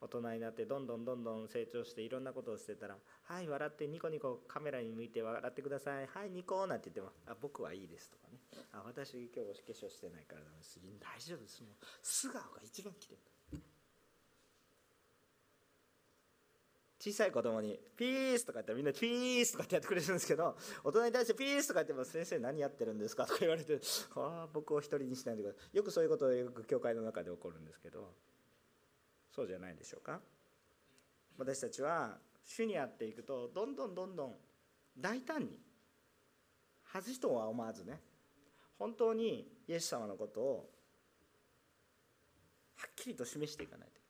[0.00, 6.06] 大人になってどんどんどんどん成長していろんなことをしてたら「はい笑ってニコニコカメラに向いて笑ってください。
[6.08, 8.40] はいニコ」なんて言っても「あ僕はいいです」とかね
[8.72, 10.80] 「あ私今日化粧してないからダメです。
[10.98, 11.62] 大丈夫です。
[11.62, 13.18] もう素顔が一番綺麗。
[16.98, 23.80] 小さい子供に「ピース」とか言ったらみんな「ピース」とかってやってくれるんですけど大人に対して「ピース」とか言っても「先生何やってるんですか?」とか言われて
[24.14, 28.14] 「ああ僕を一人にしないでください」よくそういうことをよく教会の中で起こるんですけど
[29.32, 30.22] そうじゃないでしょうか。
[31.38, 34.40] 私たちは主にあっていくとどんどんどんどん
[34.96, 35.58] 大胆に
[36.84, 38.00] 外しとは思わずね
[38.82, 40.70] 本当にイエス様のことを
[42.74, 44.00] はっきりと示していかないと。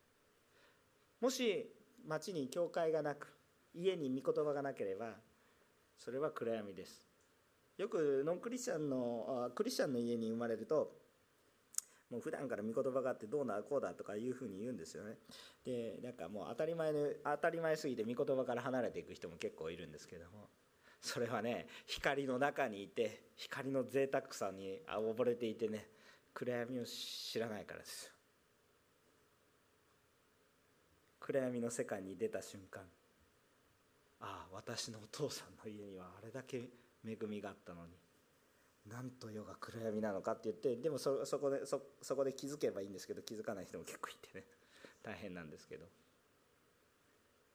[1.21, 1.71] もし
[2.09, 3.37] 町に教会がなく
[3.75, 5.11] 家に御言葉がなければ
[5.99, 7.07] それは暗闇です。
[7.77, 10.97] よくノンクリスチャンのクリスチャンの家に生まれると
[12.09, 15.19] もう普段から御言葉があってどうなこうだとかいうふうに言うんですよね。
[15.67, 20.49] でなんかもう当たり前の当たり前すぎて御言葉から離れていく人も結構いるんですけども。
[21.03, 25.89] それはね光の中にいて光の贅沢さに溺れていてね
[26.33, 28.07] 暗闇を知らないからです。
[28.07, 28.13] よ
[31.21, 32.83] 暗闇の世界に出た瞬間
[34.21, 36.71] ああ私のお父さんの家にはあれだけ
[37.05, 37.93] 恵みがあったのに
[38.91, 44.45] なんと世が暗闇なのかって言ってでもそこでそそこで気づけばいいんですけど気づかない人も結構いてね
[45.03, 45.87] 大変なんですけど。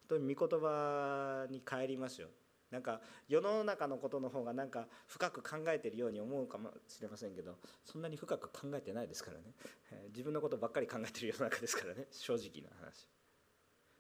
[0.10, 2.30] 本当に御言葉に帰りますよ。
[2.72, 3.00] なんか
[3.30, 7.56] 世の中のことの方がなんか深く考えているように思うかもしれませんけど
[7.86, 9.54] そんなに深く考えてないですからね。
[10.12, 12.08] 自分のことばっかり考えている世の中ですからね。
[12.12, 13.08] 正直な話。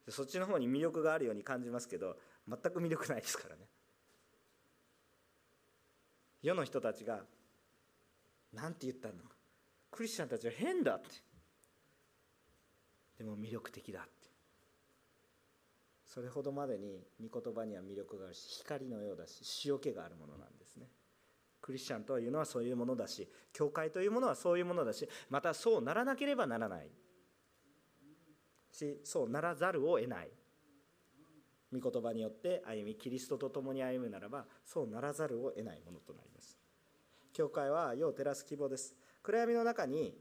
[0.09, 3.67] そっちの方に魅力があるように感じますけど全く魅力ないですからね。
[6.41, 7.25] 世の人たちが
[8.53, 9.15] 何て言ったの
[9.91, 11.07] クリスチャンたちは変だって。
[13.17, 14.16] でも魅力的だって。
[16.07, 20.87] それほどまでに御言葉には魅力があるし光のようだし塩気があるものなんですね。
[21.61, 26.89] クリスチャンというのはそういうものだし教会というものはそういうものだしまたそうならなければならない。
[28.71, 30.31] しそうならざるを得ない。
[31.73, 36.57] 御言葉によって歩みキリストと共に歩むならばそうならざるを得ないものとなります。
[37.33, 38.95] 教会は世を照らす希望です。
[39.21, 40.17] 暗闇の中に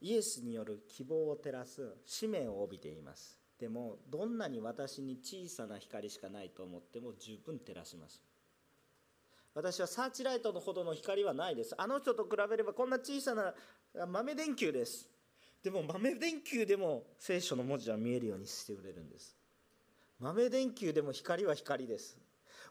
[0.00, 3.38] イエスによる希望を照らす使命を帯びています。
[3.58, 8.22] でもどんなに私に小さな光しかないと思っても十分照らします。
[9.54, 11.74] 私はサーチライトのほどの光はないです。
[11.76, 13.54] あの人と比べればこんな小さな
[14.06, 15.08] 豆電球です。
[15.64, 19.36] でも豆電球でも聖書の文字は見えるようにしてくれるんです。
[20.20, 22.16] 豆電球でも光は光です。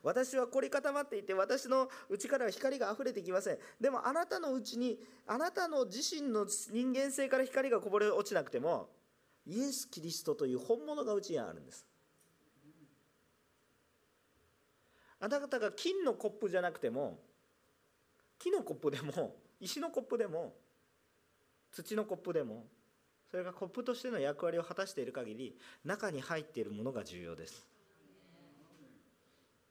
[0.04, 3.58] 私は凝り固まっていて私の内からは光が溢れてきません。
[3.80, 8.90] でもあなたのうちにあなたの自身の人間性から光がこぼれ落ちなくても
[9.46, 11.86] イエス・キリストという本物がうちにあるんです。
[15.20, 17.20] あなた方が金のコップじゃなくても
[18.38, 20.54] 木のコップでも石のコップでも
[21.72, 22.66] 土のコップでも
[23.30, 27.68] それがコップとしての役割を果たしている限り中に入っているものが重要です。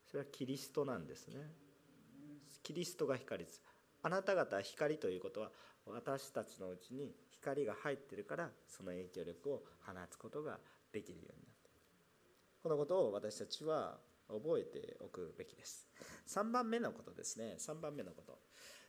[0.06, 1.36] それはキリストなんですね。
[2.62, 3.62] キリストが光です。
[4.02, 5.50] あなた方は光ということは
[5.86, 10.58] 私たちのうちに光が入ってるからその影響力を放つことが
[10.92, 11.70] できるようになって。
[12.62, 13.98] このことを私たちは
[14.28, 15.88] 覚えておくべきです。
[16.28, 17.56] 3番目のことですね。
[17.58, 18.38] 3番目のこと。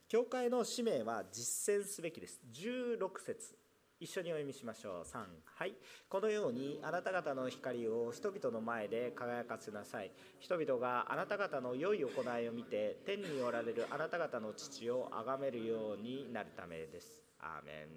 [0.08, 2.40] 教会の使命は実践すべきです。
[2.54, 3.56] 16節。
[4.00, 5.04] 一緒にお読みしましょう。
[5.04, 5.74] 3はい。
[6.08, 10.12] このようにあなた方の光を人々の前で輝かせなさい。
[10.40, 17.24] 人々があなた方の良い行いを見て天におられるあなた方の父を崇めるようになるためです。
[17.40, 17.88] アーメン、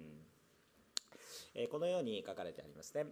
[1.53, 3.05] えこのように書かれてありますね。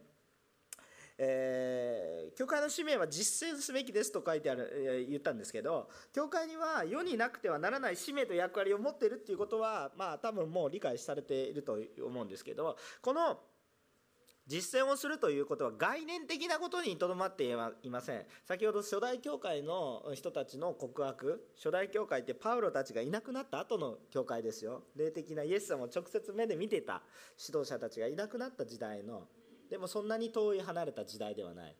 [1.21, 13.37] えー、教会の使命は実践すべきですと書いてある、え、言ったんですけど教会には世になくてはならない使命と役割を持っているっていうことはまあ多分もう理解されていると思うんですけどこの
[14.47, 17.43] 実践をするということは概念的なことにとどまって
[17.83, 18.25] いません。
[18.45, 24.85] 先ほど初代教会の人たちの告白初代教会ってパウロたちがいなくなった後の教会ですよ。
[24.95, 27.03] 霊的なイエス様を直接目で見てた
[27.37, 29.27] 指導者たちがいなくなった時代の
[29.69, 31.75] でもそんなに遠い離れた時代ではない。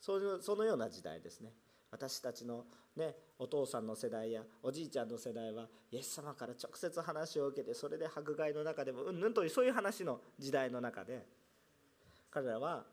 [0.00, 1.52] そのそのような時代ですね。
[1.90, 2.64] 私たちの、
[2.96, 11.26] ね、お父さんの世代やおじいちゃんの世代はイエス様から直接話を受けてそれで迫害の中でもうんぬんというそういう話の時代の中で
[12.30, 12.86] 彼らは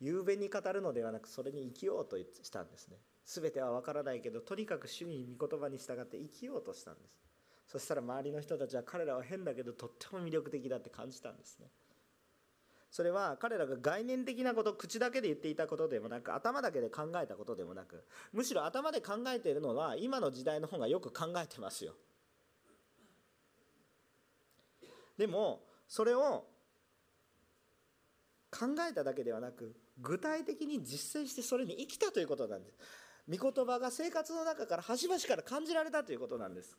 [0.00, 2.98] 雄弁に語るのではなくそれに生きようとしたんですね。
[3.24, 7.26] 全ては分からないけどとにかく主に御言葉に従って生きようとしたんです。
[7.66, 11.66] そしたら周りの人たちは彼らは変だけどとっても魅力的だって感じたんですね。
[12.96, 21.92] それは彼らが概念的なこと口だけで言っていたことでもなく頭だけで考えたことでもなくむしろ頭で考えているのは今の時代の方がよく考えてますよ。
[25.18, 26.46] でもそれを
[28.50, 32.78] 考えただけではなく具体的に実践してそれに生きたということなんです。
[33.28, 36.78] 御言葉が生活の中から端々から感じられたということなんです。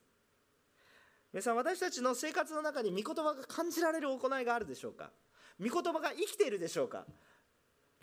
[1.31, 5.11] 皆さん私たちの生活の中に御言葉が感じられる行いがあるでしょうか？
[5.59, 7.05] 御言葉が生きているでしょうか？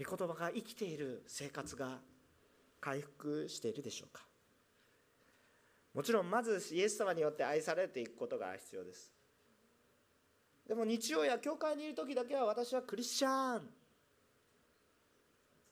[0.02, 1.98] 御言葉が生きている生活が
[2.80, 4.22] 回復しているでしょうか？
[5.94, 9.12] もちろんまずイエス様によって愛されていくことが必要です。
[10.66, 13.62] でも日曜や教会にいる時だけは私はクリスチャン。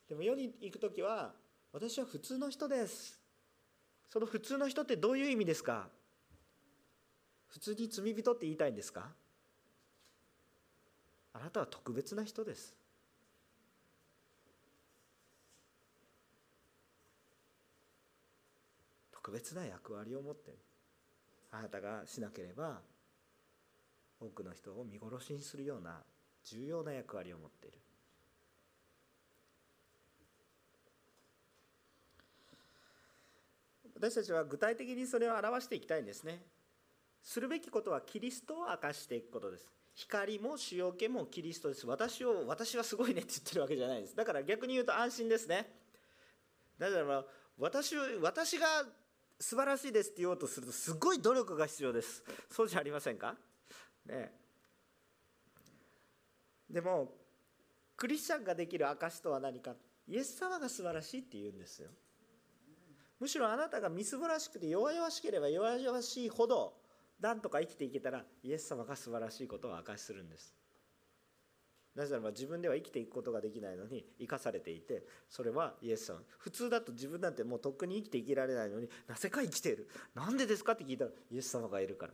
[0.08, 1.32] でも世に行く時は
[1.72, 3.18] 私は普通の人です。
[4.12, 5.88] その普通の人ってどういう意味ですか？
[7.48, 9.08] 普通に罪人って言いたいんですか？
[11.34, 12.74] あなたは特別な人です。
[19.12, 20.58] 特別な役割を持ってる
[21.52, 22.80] あなたがしなければ
[24.20, 26.02] 多くの人を見殺しにするような
[26.44, 27.78] 重要な役割を持っている。
[33.94, 36.42] 私たちは具体的にそれを表していきたいんですね。
[37.22, 39.68] するべきことはキリストを明かしていくことです。
[39.94, 41.86] 光も塩気もキリストです。
[41.86, 44.16] 私を私はすごいねって言ってるわけじゃないです。
[44.16, 45.70] だから逆に言うと安心ですね。
[46.78, 47.24] だから
[47.58, 48.66] 私私が
[49.38, 52.24] 素晴らしいですって言おうとするとすごい努力が必要です。
[52.50, 53.36] そうじゃありませんか？
[54.06, 54.32] ね。
[56.70, 57.12] でも
[57.96, 59.74] クリスチャンができる証とは何か？
[60.08, 61.90] イエス様が素晴らしいって言うんですよ。
[63.20, 66.72] むしろあなたがみすぼらしくて弱々しければ弱々しいほど
[67.22, 70.54] なんとか生きていけたらイエス様が素晴らしいことを明かしするんです。
[71.94, 76.20] なぜならば自分では生きていくことができないのに生かされていてそれはイエス様。
[76.38, 79.88] 普通だと自分なんてもうとっくに生きていけられないのになぜか生きている。
[80.14, 82.12] なんでですかって聞いたらイエス様がいるから。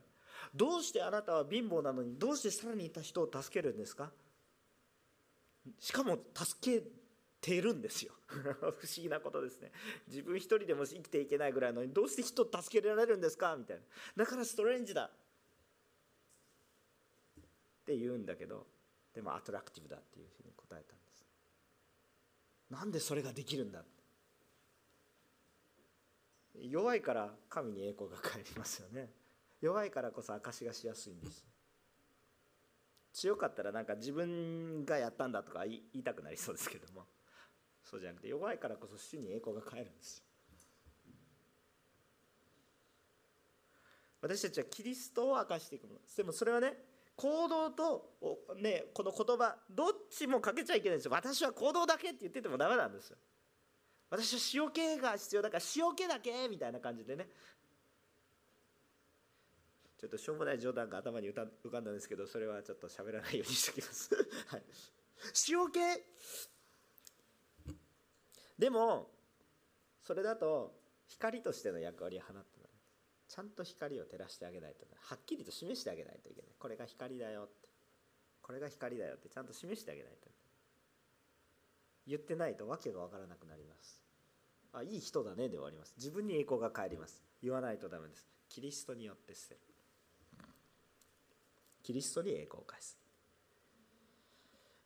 [0.55, 4.11] どうしてあなたは貧乏なのにどうしてさらにいた人を助けるんですか？
[5.79, 6.83] しかも助け
[7.41, 8.13] てるんですよ。
[8.29, 9.73] 不思議なことですね。
[10.07, 13.57] 自分一人でも生きていけないぐらいのにどうして人を助けられるんですか？
[13.57, 13.85] みたいな。
[14.17, 15.05] だからストレンジだ。
[15.07, 15.11] っ
[17.87, 18.67] て言うんだけど
[19.15, 21.27] でもアトラクティブだっていうふうに答えたんです。
[22.71, 23.85] なんでそれができるんだ？
[26.55, 29.11] 弱いから神に栄光が返りますよね。
[29.61, 31.47] 弱いからこそ証しがしやすいんです。
[33.13, 37.07] 強かったらなんか自分がやったんだとか言いたくなりそうですけども。
[37.89, 40.23] そうじゃなくて弱いからこそ主に栄光が返るんです。
[44.21, 46.01] 私たちはキリストを明かしていくもの。
[46.17, 46.75] でもそれはね
[47.17, 48.11] 行動と、
[48.61, 51.13] ね、この言葉どっちもかけちゃいけないんですよ。
[51.13, 53.17] 私は行動だけって言っててもダメなんですよ。
[54.11, 57.29] 私は塩気が必要だから塩気だけみたいな感じでね。
[59.99, 64.15] ちょっとしょうもない冗談が頭に浮かんだんですけどそれはちょっと喋らないようにしておきます、
[64.47, 64.63] はい、
[65.49, 65.81] 塩気？
[68.59, 69.09] でも
[70.03, 70.75] それだと
[71.07, 72.59] 光としての役割を放って
[73.29, 76.51] ちゃんと光を照らしてあげないとはっきりと示してあげないといけない。
[76.59, 77.69] これが光だよって。
[78.43, 79.29] これが光だよって。
[79.29, 80.29] ちゃんと示してあげないと
[82.07, 84.01] 言ってないと訳が分からなくなります。
[84.73, 85.95] あいい人だねで終わります。
[85.97, 87.23] 自分に栄光が返ります。
[87.43, 88.27] 言わないとダメです。
[88.49, 89.61] キリストによって捨てる。
[91.83, 92.99] キリストに栄光を返す。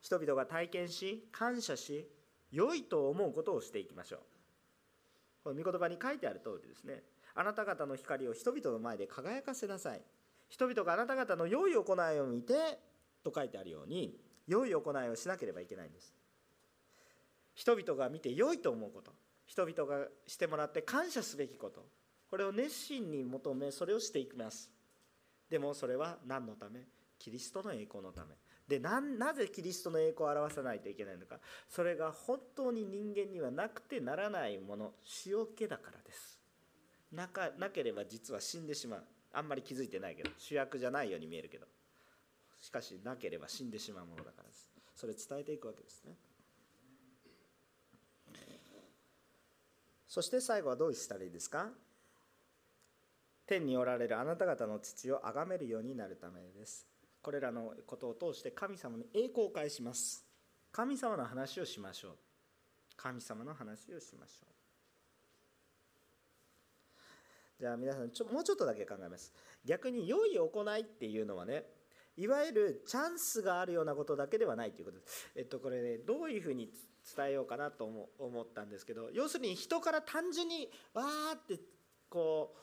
[0.01, 2.09] 人々が体験し感謝し
[2.53, 4.19] 良いと思うことをしていきましょう。
[5.43, 7.03] この御言葉に書いてある通りですね。
[7.35, 10.01] あなた方の光を人々の前で輝かせなさい。
[10.49, 12.53] 人々があなた方の良い行いを見て
[13.23, 14.15] と書いてあるように
[14.47, 16.13] 良い行いをしなければいけないんです。
[17.55, 19.11] 人々が見て良いと思うこと。
[19.47, 21.85] 人々がしてもらって感謝すべきこと。
[22.29, 24.69] これを熱心に求めそれをしていきます。
[25.49, 26.81] でもそれは何のため？
[27.19, 28.35] キリストの栄光のため。
[28.67, 29.01] でな
[29.33, 31.39] ぜキリストの栄光を表さないといけないのか。
[31.67, 34.93] それが本当に人間にはなくてならないもの
[35.25, 36.39] 塩気だからです。
[37.11, 39.03] なかなければ実は死んでしまう。
[39.33, 41.67] あんまり気づいてないけど主役じゃないように見えるけど。
[42.61, 44.71] しかしなければ死んでしまうものだからです。
[44.95, 46.15] それ伝えていくわけですね。
[50.07, 51.67] そして最後はどうしたらいいですか？
[53.45, 56.87] 天におられるあなた方の父を崇めるようになるためです。
[57.23, 60.25] これらのことを通して神様に栄光を返します。
[60.73, 62.17] 神様の話をしましょう。
[62.97, 64.53] 神様の話をしましょう。
[67.59, 69.31] じゃあ皆さんちょもうちょっとだけ考えます。
[69.63, 71.63] 逆に良い行いっていうのはね
[72.17, 75.31] いわゆるチャンスがあるようなことだけではないということです。
[75.35, 76.69] えっとこれねどういうふうに
[77.15, 77.85] 伝えようかなと
[78.19, 81.59] 思ったんですけど要するに人から単純にわーって
[82.09, 82.59] こう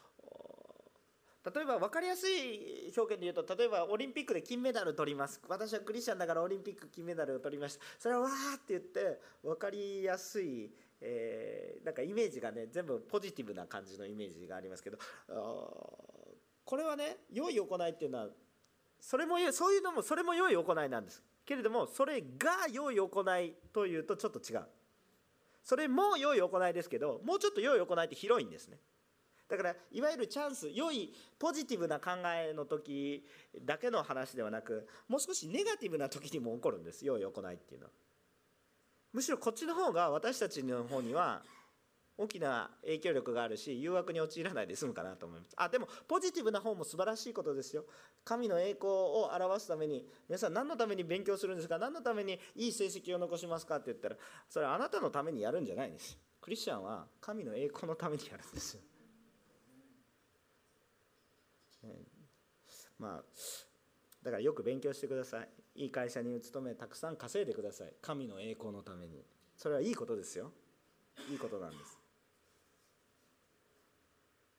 [1.44, 5.40] 例えば分かりやすい表現で言うと例えばオリンピックで金メダル取ります。
[5.48, 7.84] 私はクリスチャンだからオリンピック金メダルを取りました。
[7.98, 10.70] それはわーって言って分かりやすい
[11.02, 14.98] えー、なんかイメージがね全部ポジティブな感じのイメージがありますけど。
[16.62, 18.28] これはね良い行いっていうのは
[19.00, 21.22] それもそういうのもそれも良い行いなんです。
[21.46, 24.66] けれどもそれが良い行いというとちょっと違う。
[25.64, 28.78] それも良い行いですけどもうちょっと良い行いって広いんですね。
[29.50, 33.26] だからいわゆるチャンス良いポジティブな考えの時
[33.64, 37.04] だけの話ではなくもう少しネガティブな時にも起こるんです。
[37.04, 37.92] 良い行いっていうのは。
[39.12, 41.42] むしろこっちの方が私たちの方には
[42.16, 45.52] 大きな影響力があるし誘惑に陥らないで済むかなと思います。
[45.56, 47.86] あでもポジティブな方も素晴らしいことですよ。
[48.24, 51.78] 神の栄光を表すために皆さん何のために勉強するんですか？
[51.78, 53.76] 何のためにいい成績を残しますか？
[53.76, 54.16] って言ったら
[54.48, 56.16] それはあなたのためにやるんじゃないんです。
[56.40, 58.80] クリスチャンは神の栄光のためにやるんですよ、
[62.98, 63.24] まあ
[64.22, 65.48] だからよく勉強してください。
[65.74, 67.92] いい会社に勤めたくさん稼いでください。
[68.02, 69.24] 神の栄光のために。
[69.56, 70.52] それはいいことですよ。
[71.30, 71.98] いいことなんです。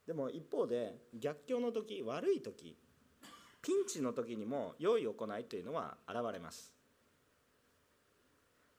[0.07, 2.75] でも一方で逆境の時悪い時
[3.61, 6.73] ピンチの時にも良い行いというのは現れます。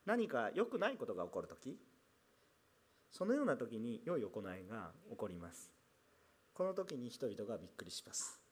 [0.05, 1.79] 何か良くないことが起こる時
[3.13, 5.71] そのような時に良い行いが起こります。
[6.55, 8.43] この時に人々がびっくりします。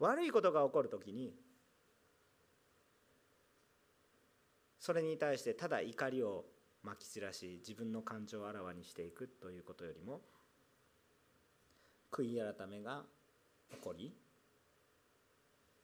[0.00, 1.34] 悪いことが起こる時に
[4.78, 6.46] それに対してただ怒りを
[6.82, 10.22] まき散らし自分の感情をあらわにしていくということよりも
[12.10, 13.02] 悔い改めが
[13.70, 14.14] 起こり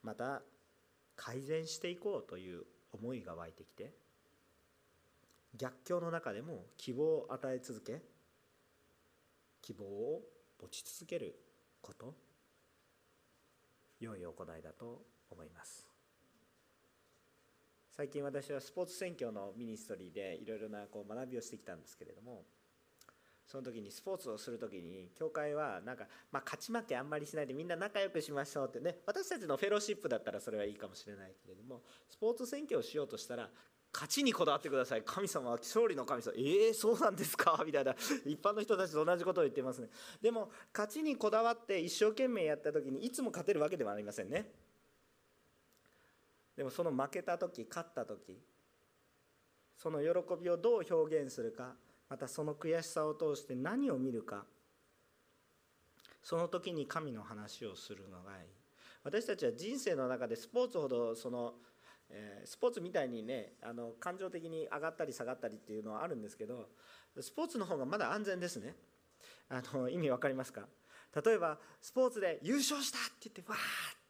[0.02, 0.40] また
[1.14, 3.92] 改善していこうという思いが湧いてきて
[5.56, 8.00] 逆境の中でも希望を与え続け
[9.66, 10.22] 希望を
[10.62, 11.34] 持ち続ける
[11.80, 12.14] こと
[13.98, 15.88] 良い行いだと思います。
[17.90, 22.44] 最近私はスポーツ選挙のミニストリーでいろいろなこう学びをしてきたんですけれども
[23.46, 33.48] その時にスポーツをする時に教会はなんか、まあ、勝ち負けあんまりしないでみんな仲良くしましょうってね私たちのフェローシップだったらそれはいいかもしれないけれどもスポーツ選挙をしようとしたら
[33.96, 35.02] 勝ちにこだわってください。
[35.06, 36.34] 神様は勝利の神様。
[36.36, 37.60] ええー、そうなんですか？
[37.64, 37.94] みたいな。
[38.26, 39.88] 一般の人たちと同じことを言ってますね。
[40.20, 44.52] でも勝ちにこだわって一生懸命やった時にいつも勝てるわけではありませんね。
[46.56, 48.38] でもその負けた時勝った時
[49.78, 50.06] その喜
[50.42, 51.74] びをどう表現するか
[52.10, 54.46] またその悔しさを通して何を見るか
[56.22, 58.48] その時に神の話をするのがいい。
[59.04, 61.54] 私たちは人生の中でスポーツほどその、
[62.10, 66.68] えー、スポーツみたいにねあの感情的に上がったり下がったりっていうのはあるんですけど
[67.20, 68.74] スポーツの方がまだ安全ですね。
[69.48, 70.62] あの意味分かりますか？
[71.24, 73.60] 例えばスポーツで優勝したって言ってわーっ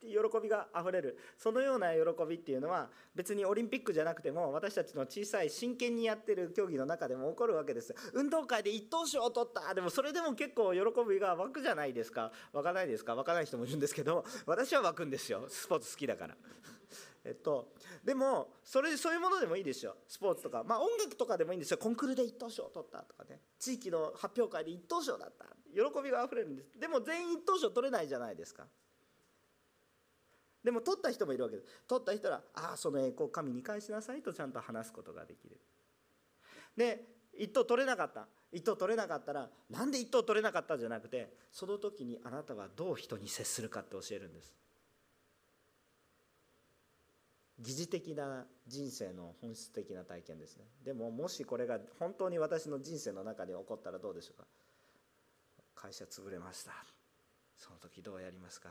[0.01, 1.19] て喜びがあふれる。
[1.39, 7.95] そのような喜びっていうのは別にオリンピックじゃなくても私たちの小さい真剣にやってる競技の中でも起こるわけです。
[8.13, 9.73] 運動会で一等賞を取った。
[9.73, 12.33] でもそれでも結構喜びが湧くじゃないですか。
[12.53, 13.15] 湧かないですか？
[13.15, 15.45] 湧かない人もいるんですけど私は湧くんですよ。
[15.49, 16.37] スポーツ好きだから。
[17.27, 17.75] えっと、
[18.05, 19.97] でもそれそういうものでもいいですよ。
[20.07, 21.79] スポーツとか、まあ、音楽とかでもいいんですよ。
[21.79, 23.41] コンクールで一等賞を取ったとかね。
[23.59, 25.47] 地域の発表会で一等賞だった。
[25.75, 26.79] 喜びがあふれるんです。
[26.79, 28.65] でも全員一等賞取れないじゃないですか。
[30.63, 31.69] でも取った人もいるわけです。
[31.89, 35.61] 取った人はああその栄光神に返しなさいとちゃんと話すことができる。
[36.77, 37.05] で
[37.35, 38.29] 一等取れなかった。
[38.53, 44.55] 一等取れなかったらなんで一等取れなかったじゃなくてその時にあなたはどう人に接するかって教えるんです。
[47.59, 50.65] 疑似的な人生の本質的な体験ですね。
[50.85, 54.47] でももしこれが本当に私の人生の中で起こったらどうでしょうか？
[55.75, 56.73] 会社潰れました。
[57.57, 58.69] その時どうやりますか？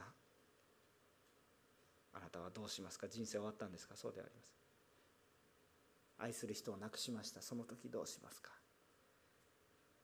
[2.14, 3.08] あなたはどうしますか？
[3.08, 3.96] 人生終わったんですか？
[3.96, 6.26] そうではありません。
[6.28, 7.42] 愛する人を亡くしました。
[7.42, 8.52] その時どうしますか？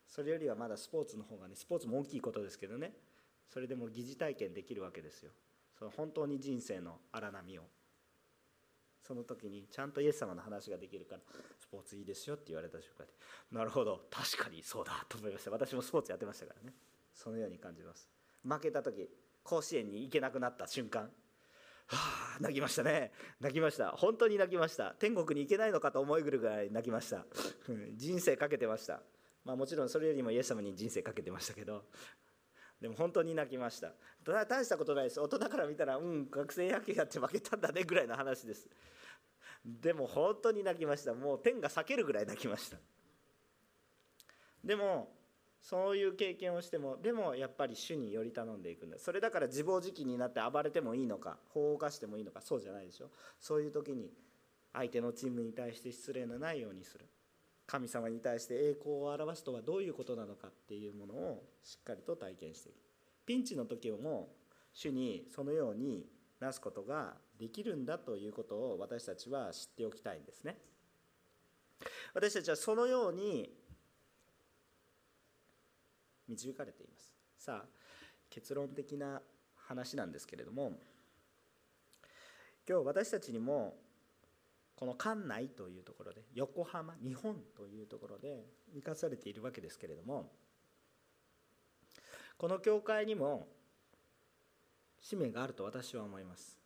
[0.09, 2.91] それよりはまだスポーツの方がねスポーツも大きいことですけどね。
[3.51, 5.31] それでも疑似体験できるわけですよ。
[5.79, 7.63] その本当に人生の荒波を。
[9.05, 11.21] その時にちゃんとイエス様の話ができるから
[11.59, 13.11] スポーツいいですよって言われた瞬間で
[13.51, 15.51] なるほど確かにそうだと思いました。
[15.51, 16.73] 私もスポーツやってましたからね。
[17.13, 18.09] そのように感じます。
[18.43, 19.09] 負けた時
[19.43, 21.03] 甲子園に行けなくなった瞬間
[21.87, 21.97] は
[22.37, 23.11] あ泣きましたね。
[23.39, 23.91] 泣きました。
[23.91, 24.95] 本当に泣きました。
[24.99, 27.25] 天国に行けないのかと思いぐるぐらい泣きました。
[27.95, 29.01] 人生かけてました。
[29.43, 31.83] まあもちろんそれよりもイエス様に人生かけてましたけど
[32.83, 33.93] でも本当に泣きました。
[34.25, 35.21] 大したことないです。
[35.21, 38.67] 大人から見たらうん学生野球やって負けたんだねぐらいの話です。
[39.63, 41.13] でも本当に泣きました。
[41.13, 42.75] もう天が裂けるぐらい泣きました。
[44.65, 45.07] でも
[45.61, 48.97] そういう経験をしてもでもやっぱり主により頼んでいくんだ。
[48.99, 53.11] それだから自暴自棄になって暴れてもいいのか法を犯してもいいのかそうじゃないでしょ。
[53.39, 54.11] そういう時に
[54.73, 57.05] 相手のチームに対して失礼のないようにする。
[57.65, 62.75] 神様に対して栄光を表すとはどういうことなのかっていうものをしっかりと体験していく。
[63.25, 64.35] ピンチの時も
[64.73, 66.05] 主にそのように
[66.39, 70.57] なすことができるんだということを私たちは知っておきたいんですね。
[72.13, 73.49] 私たちはそのように
[76.27, 77.15] 導かれています。
[77.37, 77.69] さあ
[78.29, 79.21] 結論的な
[79.55, 80.79] 話なんですけれども
[82.67, 83.77] 今日私たちにも
[84.83, 88.43] この館内というところで横浜日本というところで
[88.75, 90.29] 生かされているわけですけれども
[92.37, 93.47] この教会にも
[94.99, 96.59] 使命があると私は思います。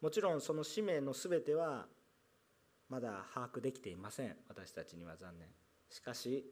[0.00, 1.84] もちろんその使命の全ては
[2.88, 4.34] まだ把握できていません。
[4.48, 5.48] 私たちには残念。
[5.90, 6.46] しかし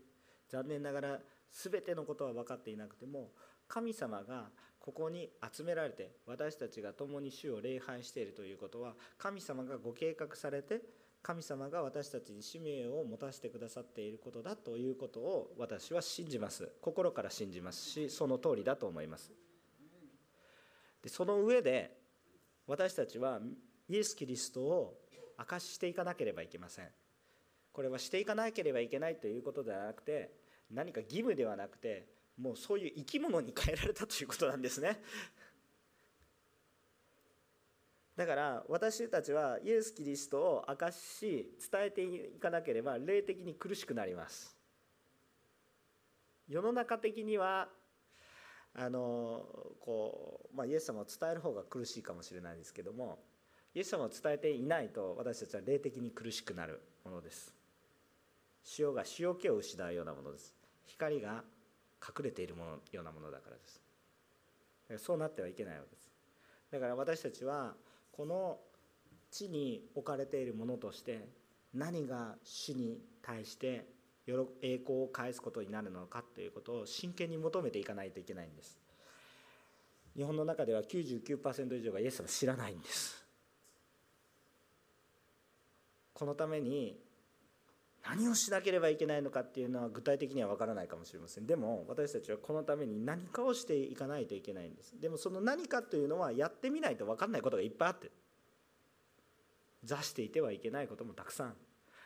[0.50, 1.18] 残念ながら
[1.52, 3.30] 全てのことは分かっていなくても
[3.74, 4.44] 神様が
[4.78, 10.80] ここに集められて私たちが共に主を礼拝しているということは神様がご計画されて
[11.24, 16.70] 神様が私たちに使命を持たせてくださっていることだということを私は信じます。
[16.82, 19.32] 心から信じますしその通りだと思います。
[21.02, 21.96] でその上で
[22.68, 23.40] 私たちは
[23.88, 25.00] イエス・キリストを
[25.36, 26.88] 証ししていかなければいけません。
[27.72, 30.30] これはしていかなければいけないということではなくて
[30.70, 35.00] 何か義務ではなくてもうそういう生き物に変えられたということなんですね。
[38.16, 44.56] だから私たちはイエス・キリストを明かし伝えていかなければ霊的に苦しくなります。
[46.48, 47.68] 世の中的には
[48.74, 49.46] あの
[49.80, 53.18] こう、まあ、イエス様を伝える方が苦しいかもしれないですけども
[53.74, 57.52] イエス様を伝えていないと私たちは霊的に苦しくなるものです。
[58.78, 60.54] 塩が塩気を失うようなものです。
[60.86, 61.42] 光が
[62.06, 65.04] 隠れているものようなものだからです。
[65.04, 66.10] そうなってはいけないわけです。
[66.70, 67.74] だから私たちは
[68.12, 68.58] この
[69.30, 71.28] 地に置かれているものとして
[71.72, 73.86] 何が主に対して
[74.26, 78.78] 栄光を返すことになるのかということを真剣に求めていかないといけないんです。
[80.16, 83.24] 日本の中では99%以上がイエスを知らないんです。
[86.12, 87.03] このために
[88.06, 91.46] 何をしなければいけないのかっていうのは具体的には分からないかもしれません。
[91.46, 94.94] でも私たちはこのために何かをしていかないといけないんです。
[95.00, 98.10] でもその何かというのはやってみないと分かんないことがいっぱいあって
[99.84, 101.54] 座していてはいけないこともたくさん。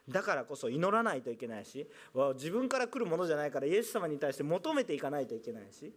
[0.08, 1.86] だからこそ祈らないといけないし
[2.34, 5.92] 自分から来るものじゃないからイエス様に対して求めていかないといけないし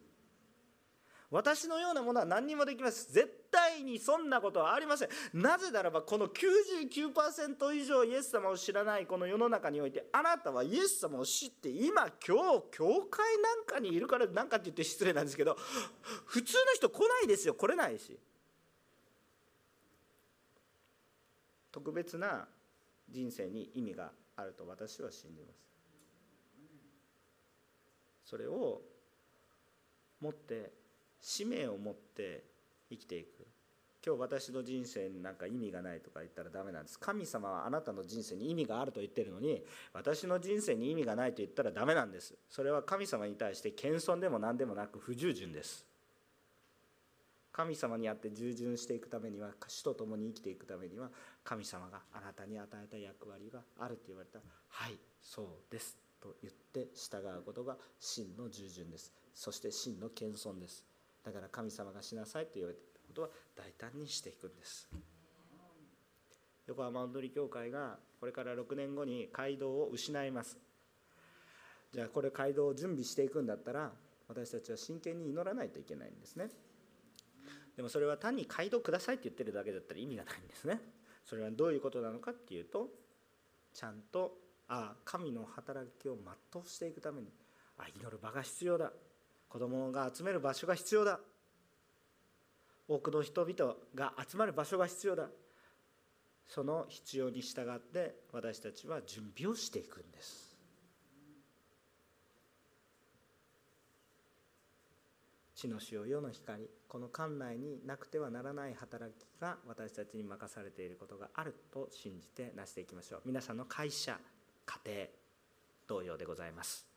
[1.31, 3.11] 私のようなものは何にもできます。
[3.13, 5.09] 絶対にそんなことはありません。
[5.33, 15.55] なぜならばこの99%以上イエス様を知らないこの世の中においてあなたはイエス様を知って今今日教会なんかにいるからなんかって言って失礼なんですけど
[16.27, 17.55] 普通の人来ないですよ。
[17.55, 18.19] 来れないし。
[21.71, 22.45] 特別な
[23.07, 25.61] 人生に意味があると私は信じます。
[28.25, 28.81] それを
[30.19, 30.80] 持って
[31.21, 32.43] 使命を持って
[32.89, 33.47] 生きていく。
[34.03, 36.99] 今日私の人生になんか意味がないとか言ったらダメなんです。
[36.99, 39.63] 神様はあなたの人生に意味があると言ってるのに
[39.93, 42.33] 私の人生に意味がないと言ったらダメなんです。
[42.49, 45.85] それは神様に対して謙遜でも何でもなく不従順です。
[47.51, 51.09] 神様にあって従順していくためには主と共に生きていくためには
[51.43, 54.39] 神様があなたに与えた役割があると言われた。
[54.69, 55.95] はいそうです。
[56.19, 59.13] と言って従うことが真の従順です。
[59.35, 60.90] そして真の謙遜です。
[61.23, 64.89] だから神様がしなさいと言われたことは大胆にしていくんです。
[66.67, 70.57] 横浜踊り協会がこれから6年後に街道を失います。
[71.91, 73.91] じゃあこれ街道を準備していくんだったら
[74.27, 76.49] 私たちは真剣に祈らないといけないんですね。
[77.75, 80.79] でもそれは単に街道くださいって言ってるだけだったら意味がないんですね。
[81.25, 82.89] それはどういうことなのかっていうと
[83.73, 86.17] ちゃんとああ神の働きを
[86.53, 87.27] 全うしていくために
[87.77, 88.91] あ祈る場が必要だ。
[89.51, 91.19] 子供が集める場所が必要だ。
[92.87, 95.27] 多くの人々が集まる場所が必要だ。
[96.47, 100.55] その必要に従って私たちは準備をしていくんです。
[105.53, 113.21] 地の塩世の光この館内になくてはならない働きが私たちに任されていることがあると信じてなしていきましょう。
[113.25, 114.17] 皆さんの会社
[114.65, 115.07] 家庭
[115.87, 116.90] 同様でございます。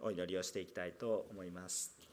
[0.00, 2.07] お祈りをしていきたいと思います。